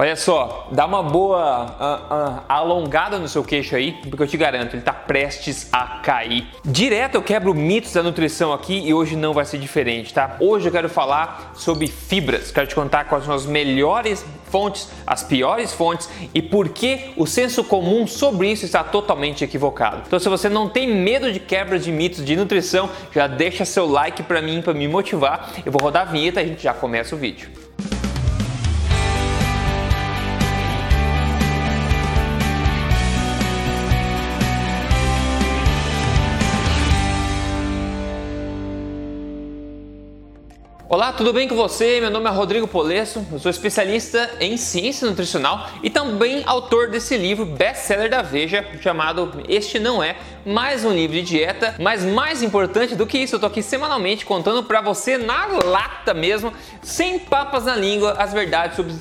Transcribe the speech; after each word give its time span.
Olha 0.00 0.16
só, 0.16 0.66
dá 0.72 0.86
uma 0.86 1.02
boa 1.02 1.66
uh, 1.66 2.14
uh, 2.14 2.42
alongada 2.48 3.18
no 3.18 3.28
seu 3.28 3.44
queixo 3.44 3.76
aí, 3.76 3.92
porque 4.08 4.22
eu 4.22 4.26
te 4.26 4.38
garanto, 4.38 4.72
ele 4.72 4.78
está 4.78 4.94
prestes 4.94 5.68
a 5.70 5.98
cair. 6.02 6.48
Direto 6.64 7.16
eu 7.16 7.22
quebro 7.22 7.52
mitos 7.52 7.92
da 7.92 8.02
nutrição 8.02 8.50
aqui 8.50 8.80
e 8.80 8.94
hoje 8.94 9.14
não 9.14 9.34
vai 9.34 9.44
ser 9.44 9.58
diferente, 9.58 10.14
tá? 10.14 10.38
Hoje 10.40 10.66
eu 10.66 10.72
quero 10.72 10.88
falar 10.88 11.52
sobre 11.54 11.86
fibras, 11.86 12.50
quero 12.50 12.66
te 12.66 12.74
contar 12.74 13.04
quais 13.04 13.26
são 13.26 13.34
as 13.34 13.44
melhores 13.44 14.24
fontes, 14.44 14.88
as 15.06 15.22
piores 15.22 15.74
fontes 15.74 16.08
e 16.32 16.40
por 16.40 16.70
que 16.70 17.12
o 17.14 17.26
senso 17.26 17.62
comum 17.62 18.06
sobre 18.06 18.50
isso 18.50 18.64
está 18.64 18.82
totalmente 18.82 19.44
equivocado. 19.44 20.04
Então, 20.06 20.18
se 20.18 20.30
você 20.30 20.48
não 20.48 20.66
tem 20.66 20.88
medo 20.88 21.30
de 21.30 21.38
quebras 21.38 21.84
de 21.84 21.92
mitos 21.92 22.24
de 22.24 22.36
nutrição, 22.36 22.88
já 23.14 23.26
deixa 23.26 23.66
seu 23.66 23.86
like 23.86 24.22
para 24.22 24.40
mim, 24.40 24.62
para 24.62 24.72
me 24.72 24.88
motivar. 24.88 25.50
Eu 25.62 25.70
vou 25.70 25.82
rodar 25.82 26.08
a 26.08 26.10
vinheta 26.10 26.40
e 26.40 26.44
a 26.44 26.48
gente 26.48 26.62
já 26.62 26.72
começa 26.72 27.14
o 27.14 27.18
vídeo. 27.18 27.50
Olá, 40.92 41.12
tudo 41.12 41.32
bem 41.32 41.46
com 41.46 41.54
você? 41.54 42.00
Meu 42.00 42.10
nome 42.10 42.26
é 42.26 42.32
Rodrigo 42.32 42.66
Polesso, 42.66 43.24
eu 43.30 43.38
sou 43.38 43.48
especialista 43.48 44.28
em 44.40 44.56
ciência 44.56 45.08
nutricional 45.08 45.70
e 45.84 45.88
também 45.88 46.42
autor 46.44 46.90
desse 46.90 47.16
livro 47.16 47.46
best-seller 47.46 48.10
da 48.10 48.22
Veja 48.22 48.66
chamado 48.82 49.40
Este 49.48 49.78
Não 49.78 50.02
É, 50.02 50.16
mais 50.44 50.84
um 50.84 50.92
livro 50.92 51.14
de 51.14 51.22
dieta, 51.22 51.76
mas 51.78 52.02
mais 52.02 52.42
importante 52.42 52.96
do 52.96 53.06
que 53.06 53.18
isso, 53.18 53.36
eu 53.36 53.38
tô 53.38 53.46
aqui 53.46 53.62
semanalmente 53.62 54.26
contando 54.26 54.64
para 54.64 54.80
você 54.80 55.16
na 55.16 55.46
lata 55.64 56.12
mesmo, 56.12 56.52
sem 56.82 57.20
papas 57.20 57.66
na 57.66 57.76
língua, 57.76 58.16
as 58.18 58.32
verdades 58.32 58.74
sobre 58.74 58.92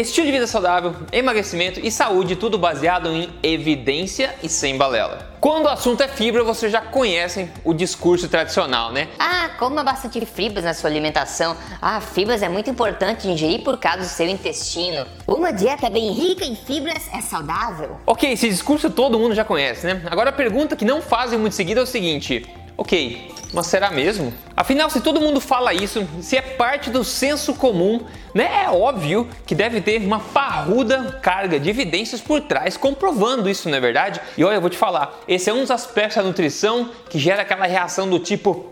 estilo 0.00 0.26
de 0.26 0.32
vida 0.32 0.46
saudável, 0.46 0.94
emagrecimento 1.12 1.80
e 1.80 1.90
saúde, 1.90 2.36
tudo 2.36 2.58
baseado 2.58 3.08
em 3.10 3.28
evidência 3.42 4.34
e 4.42 4.48
sem 4.48 4.76
balela. 4.76 5.28
Quando 5.40 5.66
o 5.66 5.68
assunto 5.68 6.02
é 6.02 6.08
fibra, 6.08 6.42
vocês 6.42 6.72
já 6.72 6.80
conhecem 6.80 7.50
o 7.64 7.72
discurso 7.72 8.28
tradicional, 8.28 8.92
né? 8.92 9.08
Ah, 9.18 9.50
coma 9.58 9.84
bastante 9.84 10.24
fibras 10.26 10.64
na 10.64 10.74
sua 10.74 10.90
alimentação. 10.90 11.56
Ah, 11.80 12.00
fibras 12.00 12.42
é 12.42 12.48
muito 12.48 12.68
importante 12.68 13.28
ingerir 13.28 13.62
por 13.62 13.78
causa 13.78 14.00
do 14.00 14.06
seu 14.06 14.26
intestino. 14.26 15.06
Uma 15.26 15.52
dieta 15.52 15.88
bem 15.88 16.12
rica 16.12 16.44
em 16.44 16.56
fibras 16.56 17.08
é 17.12 17.20
saudável. 17.20 17.98
Ok, 18.04 18.32
esse 18.32 18.48
discurso 18.48 18.90
todo 18.90 19.18
mundo 19.18 19.34
já 19.34 19.44
conhece, 19.44 19.86
né? 19.86 20.02
Agora 20.10 20.30
a 20.30 20.32
pergunta 20.32 20.74
que 20.74 20.84
não 20.84 21.00
fazem 21.00 21.38
muito 21.38 21.54
seguida 21.54 21.80
é 21.80 21.82
o 21.84 21.86
seguinte: 21.86 22.44
ok, 22.78 23.34
mas 23.52 23.66
será 23.66 23.90
mesmo? 23.90 24.32
Afinal, 24.56 24.88
se 24.88 25.00
todo 25.00 25.20
mundo 25.20 25.40
fala 25.40 25.74
isso, 25.74 26.06
se 26.22 26.36
é 26.36 26.40
parte 26.40 26.90
do 26.90 27.02
senso 27.02 27.52
comum, 27.54 28.00
né, 28.32 28.64
é 28.64 28.70
óbvio 28.70 29.28
que 29.44 29.54
deve 29.54 29.80
ter 29.80 30.00
uma 30.00 30.20
parruda 30.20 31.18
carga 31.20 31.58
de 31.58 31.68
evidências 31.68 32.20
por 32.20 32.40
trás 32.40 32.76
comprovando 32.76 33.50
isso, 33.50 33.68
não 33.68 33.76
é 33.76 33.80
verdade? 33.80 34.20
E 34.36 34.44
olha, 34.44 34.54
eu 34.54 34.60
vou 34.60 34.70
te 34.70 34.78
falar, 34.78 35.18
esse 35.26 35.50
é 35.50 35.52
um 35.52 35.60
dos 35.60 35.72
aspectos 35.72 36.16
da 36.16 36.22
nutrição 36.22 36.88
que 37.10 37.18
gera 37.18 37.42
aquela 37.42 37.66
reação 37.66 38.08
do 38.08 38.20
tipo 38.20 38.64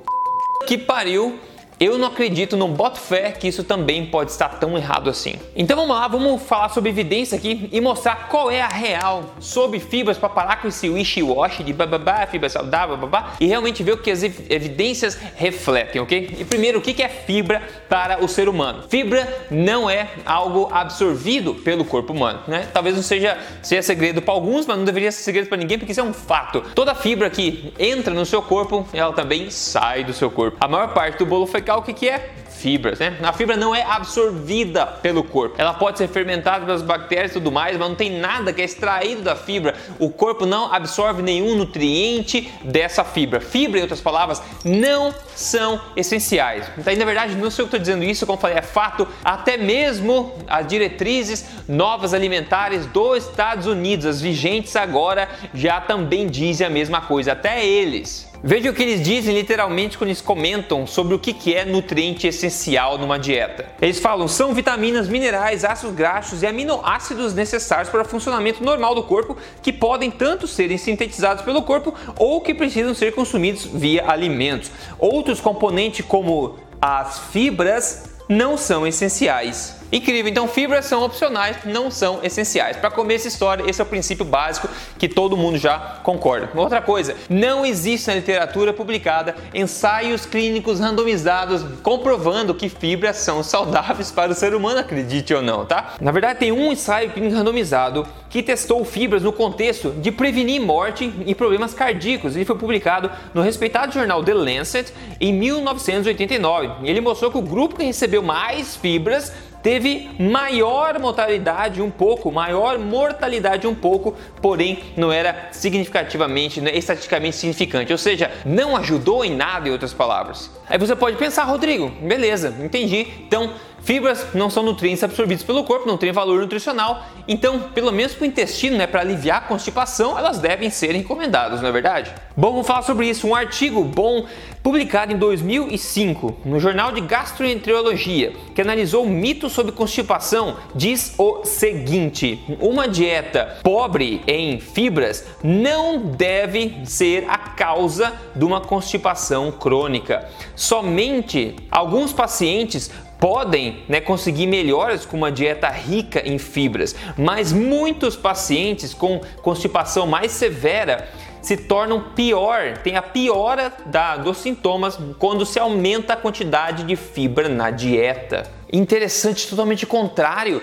que 0.68 0.78
pariu 0.78 1.38
eu 1.78 1.98
não 1.98 2.08
acredito, 2.08 2.56
não 2.56 2.72
boto 2.72 2.98
fé 2.98 3.32
que 3.32 3.46
isso 3.46 3.62
também 3.62 4.06
pode 4.06 4.30
estar 4.30 4.48
tão 4.48 4.78
errado 4.78 5.10
assim. 5.10 5.34
Então 5.54 5.76
vamos 5.76 5.94
lá, 5.94 6.08
vamos 6.08 6.42
falar 6.42 6.70
sobre 6.70 6.88
evidência 6.88 7.36
aqui 7.36 7.68
e 7.70 7.80
mostrar 7.82 8.28
qual 8.28 8.50
é 8.50 8.62
a 8.62 8.68
real 8.68 9.34
sobre 9.40 9.78
fibras 9.78 10.16
para 10.16 10.30
parar 10.30 10.62
com 10.62 10.68
esse 10.68 10.88
wishy-washy 10.88 11.62
de 11.62 11.74
bababá, 11.74 12.26
fibra 12.26 12.48
saudável, 12.48 12.96
babá, 12.96 13.34
e 13.38 13.46
realmente 13.46 13.82
ver 13.82 13.92
o 13.92 13.98
que 13.98 14.10
as 14.10 14.22
evidências 14.22 15.18
refletem, 15.36 16.00
ok? 16.00 16.36
E 16.38 16.44
primeiro, 16.46 16.78
o 16.78 16.82
que 16.82 17.02
é 17.02 17.08
fibra 17.10 17.62
para 17.90 18.24
o 18.24 18.28
ser 18.28 18.48
humano? 18.48 18.84
Fibra 18.88 19.46
não 19.50 19.90
é 19.90 20.08
algo 20.24 20.70
absorvido 20.72 21.54
pelo 21.56 21.84
corpo 21.84 22.14
humano, 22.14 22.40
né? 22.48 22.66
Talvez 22.72 22.96
não 22.96 23.02
seja, 23.02 23.36
seja 23.62 23.82
segredo 23.82 24.22
para 24.22 24.32
alguns, 24.32 24.66
mas 24.66 24.78
não 24.78 24.84
deveria 24.84 25.12
ser 25.12 25.22
segredo 25.22 25.48
para 25.48 25.58
ninguém 25.58 25.78
porque 25.78 25.92
isso 25.92 26.00
é 26.00 26.04
um 26.04 26.14
fato. 26.14 26.62
Toda 26.74 26.94
fibra 26.94 27.28
que 27.28 27.70
entra 27.78 28.14
no 28.14 28.24
seu 28.24 28.40
corpo, 28.40 28.88
ela 28.94 29.12
também 29.12 29.50
sai 29.50 30.04
do 30.04 30.14
seu 30.14 30.30
corpo. 30.30 30.56
A 30.58 30.66
maior 30.66 30.94
parte 30.94 31.18
do 31.18 31.26
bolo 31.26 31.46
foi 31.66 31.76
o 31.76 31.82
que, 31.82 31.92
que 31.92 32.08
é? 32.08 32.30
Fibras, 32.48 32.98
né? 32.98 33.18
A 33.22 33.32
fibra 33.34 33.56
não 33.56 33.74
é 33.74 33.82
absorvida 33.82 34.86
pelo 34.86 35.22
corpo. 35.22 35.56
Ela 35.58 35.74
pode 35.74 35.98
ser 35.98 36.08
fermentada 36.08 36.64
pelas 36.64 36.80
bactérias 36.80 37.32
e 37.32 37.34
tudo 37.34 37.52
mais, 37.52 37.76
mas 37.76 37.88
não 37.88 37.94
tem 37.94 38.18
nada 38.18 38.50
que 38.52 38.62
é 38.62 38.64
extraído 38.64 39.20
da 39.20 39.36
fibra. 39.36 39.74
O 39.98 40.08
corpo 40.08 40.46
não 40.46 40.72
absorve 40.72 41.22
nenhum 41.22 41.54
nutriente 41.54 42.50
dessa 42.64 43.04
fibra. 43.04 43.40
Fibra, 43.40 43.78
em 43.78 43.82
outras 43.82 44.00
palavras, 44.00 44.42
não 44.64 45.14
são 45.34 45.78
essenciais. 45.94 46.66
Então, 46.78 46.96
na 46.96 47.04
verdade, 47.04 47.34
não 47.34 47.50
sei 47.50 47.64
o 47.64 47.68
que 47.68 47.76
estou 47.76 47.80
dizendo 47.80 48.04
isso, 48.04 48.26
como 48.26 48.38
falei, 48.38 48.56
é 48.56 48.62
fato. 48.62 49.06
Até 49.22 49.58
mesmo 49.58 50.32
as 50.48 50.66
diretrizes 50.66 51.46
novas 51.68 52.14
alimentares 52.14 52.86
dos 52.86 53.26
Estados 53.26 53.66
Unidos, 53.66 54.06
as 54.06 54.20
vigentes 54.20 54.74
agora, 54.76 55.28
já 55.52 55.78
também 55.78 56.26
dizem 56.26 56.66
a 56.66 56.70
mesma 56.70 57.02
coisa. 57.02 57.32
Até 57.32 57.64
eles 57.66 58.26
Veja 58.42 58.70
o 58.70 58.74
que 58.74 58.82
eles 58.82 59.02
dizem 59.02 59.34
literalmente 59.34 59.96
quando 59.96 60.08
eles 60.08 60.20
comentam 60.20 60.86
sobre 60.86 61.14
o 61.14 61.18
que 61.18 61.54
é 61.54 61.64
nutriente 61.64 62.26
essencial 62.26 62.98
numa 62.98 63.18
dieta. 63.18 63.66
Eles 63.80 63.98
falam 63.98 64.28
são 64.28 64.52
vitaminas, 64.52 65.08
minerais, 65.08 65.64
ácidos 65.64 65.94
graxos 65.94 66.42
e 66.42 66.46
aminoácidos 66.46 67.34
necessários 67.34 67.88
para 67.88 68.02
o 68.02 68.04
funcionamento 68.04 68.62
normal 68.62 68.94
do 68.94 69.02
corpo 69.02 69.36
que 69.62 69.72
podem 69.72 70.10
tanto 70.10 70.46
serem 70.46 70.78
sintetizados 70.78 71.42
pelo 71.42 71.62
corpo 71.62 71.94
ou 72.18 72.40
que 72.40 72.54
precisam 72.54 72.94
ser 72.94 73.14
consumidos 73.14 73.64
via 73.64 74.08
alimentos. 74.08 74.70
Outros 74.98 75.40
componentes 75.40 76.04
como 76.04 76.56
as 76.80 77.18
fibras 77.30 78.16
não 78.28 78.56
são 78.56 78.86
essenciais. 78.86 79.76
Incrível, 79.92 80.30
então 80.30 80.48
fibras 80.48 80.86
são 80.86 81.02
opcionais, 81.02 81.58
não 81.64 81.90
são 81.90 82.20
essenciais. 82.22 82.76
Para 82.76 82.90
comer 82.90 83.14
essa 83.14 83.28
história, 83.28 83.68
esse 83.68 83.80
é 83.80 83.84
o 83.84 83.86
princípio 83.86 84.24
básico 84.24 84.68
que 84.98 85.08
todo 85.08 85.36
mundo 85.36 85.58
já 85.58 86.00
concorda. 86.02 86.50
Outra 86.54 86.82
coisa, 86.82 87.14
não 87.28 87.64
existe 87.64 88.08
na 88.08 88.14
literatura 88.14 88.72
publicada 88.72 89.36
ensaios 89.54 90.26
clínicos 90.26 90.80
randomizados 90.80 91.64
comprovando 91.82 92.54
que 92.54 92.68
fibras 92.68 93.18
são 93.18 93.42
saudáveis 93.42 94.10
para 94.10 94.32
o 94.32 94.34
ser 94.34 94.54
humano, 94.54 94.80
acredite 94.80 95.32
ou 95.32 95.42
não, 95.42 95.64
tá? 95.64 95.94
Na 96.00 96.10
verdade, 96.10 96.40
tem 96.40 96.52
um 96.52 96.72
ensaio 96.72 97.10
clínico 97.10 97.36
randomizado 97.36 98.06
que 98.28 98.42
testou 98.42 98.84
fibras 98.84 99.22
no 99.22 99.32
contexto 99.32 99.92
de 99.92 100.10
prevenir 100.10 100.60
morte 100.60 101.12
e 101.24 101.34
problemas 101.34 101.72
cardíacos. 101.72 102.34
Ele 102.34 102.44
foi 102.44 102.56
publicado 102.56 103.10
no 103.32 103.40
respeitado 103.40 103.92
jornal 103.92 104.22
The 104.22 104.34
Lancet 104.34 104.92
em 105.20 105.32
1989. 105.32 106.86
Ele 106.86 107.00
mostrou 107.00 107.30
que 107.30 107.38
o 107.38 107.42
grupo 107.42 107.76
que 107.76 107.84
recebeu 107.84 108.22
mais 108.22 108.76
fibras 108.76 109.32
teve 109.66 110.08
maior 110.16 110.96
mortalidade 111.00 111.82
um 111.82 111.90
pouco, 111.90 112.30
maior 112.30 112.78
mortalidade 112.78 113.66
um 113.66 113.74
pouco, 113.74 114.14
porém 114.40 114.78
não 114.96 115.10
era 115.10 115.48
significativamente, 115.50 116.60
não 116.60 116.70
é 116.70 116.78
estatisticamente 116.78 117.34
significante, 117.34 117.90
ou 117.90 117.98
seja, 117.98 118.30
não 118.44 118.76
ajudou 118.76 119.24
em 119.24 119.34
nada 119.34 119.68
em 119.68 119.72
outras 119.72 119.92
palavras. 119.92 120.52
Aí 120.68 120.78
você 120.78 120.94
pode 120.94 121.16
pensar, 121.16 121.42
Rodrigo, 121.42 121.88
beleza, 122.00 122.54
entendi. 122.62 123.08
Então, 123.26 123.54
Fibras 123.86 124.26
não 124.34 124.50
são 124.50 124.64
nutrientes 124.64 125.04
absorvidos 125.04 125.44
pelo 125.44 125.62
corpo, 125.62 125.86
não 125.86 125.96
têm 125.96 126.10
valor 126.10 126.40
nutricional, 126.40 127.06
então, 127.28 127.70
pelo 127.72 127.92
menos 127.92 128.14
para 128.14 128.24
o 128.24 128.26
intestino, 128.26 128.76
né, 128.76 128.84
para 128.84 129.00
aliviar 129.00 129.38
a 129.38 129.40
constipação, 129.42 130.18
elas 130.18 130.40
devem 130.40 130.70
ser 130.70 130.90
recomendadas, 130.90 131.62
não 131.62 131.68
é 131.68 131.72
verdade? 131.72 132.12
Bom, 132.36 132.50
vamos 132.50 132.66
falar 132.66 132.82
sobre 132.82 133.08
isso. 133.08 133.28
Um 133.28 133.34
artigo 133.34 133.84
bom 133.84 134.26
publicado 134.60 135.12
em 135.12 135.16
2005 135.16 136.38
no 136.44 136.58
Jornal 136.58 136.90
de 136.90 137.00
Gastroenterologia, 137.00 138.32
que 138.52 138.60
analisou 138.60 139.06
mitos 139.06 139.52
sobre 139.52 139.70
constipação, 139.70 140.56
diz 140.74 141.14
o 141.16 141.44
seguinte: 141.44 142.44
uma 142.60 142.88
dieta 142.88 143.58
pobre 143.62 144.20
em 144.26 144.58
fibras 144.58 145.24
não 145.44 145.98
deve 145.98 146.80
ser 146.84 147.24
a 147.28 147.38
causa 147.38 148.12
de 148.34 148.44
uma 148.44 148.60
constipação 148.60 149.52
crônica. 149.52 150.28
Somente 150.56 151.54
alguns 151.70 152.12
pacientes 152.12 152.90
podem 153.18 153.84
né, 153.88 154.00
conseguir 154.00 154.46
melhoras 154.46 155.06
com 155.06 155.16
uma 155.16 155.32
dieta 155.32 155.68
rica 155.68 156.22
em 156.26 156.38
fibras, 156.38 156.94
mas 157.16 157.52
muitos 157.52 158.16
pacientes 158.16 158.92
com 158.92 159.20
constipação 159.42 160.06
mais 160.06 160.32
severa 160.32 161.08
se 161.40 161.56
tornam 161.56 162.10
pior, 162.14 162.78
tem 162.78 162.96
a 162.96 163.02
piora 163.02 163.72
da, 163.86 164.16
dos 164.16 164.38
sintomas 164.38 164.98
quando 165.18 165.46
se 165.46 165.60
aumenta 165.60 166.14
a 166.14 166.16
quantidade 166.16 166.82
de 166.82 166.96
fibra 166.96 167.48
na 167.48 167.70
dieta. 167.70 168.50
Interessante, 168.72 169.46
totalmente 169.48 169.86
contrário 169.86 170.60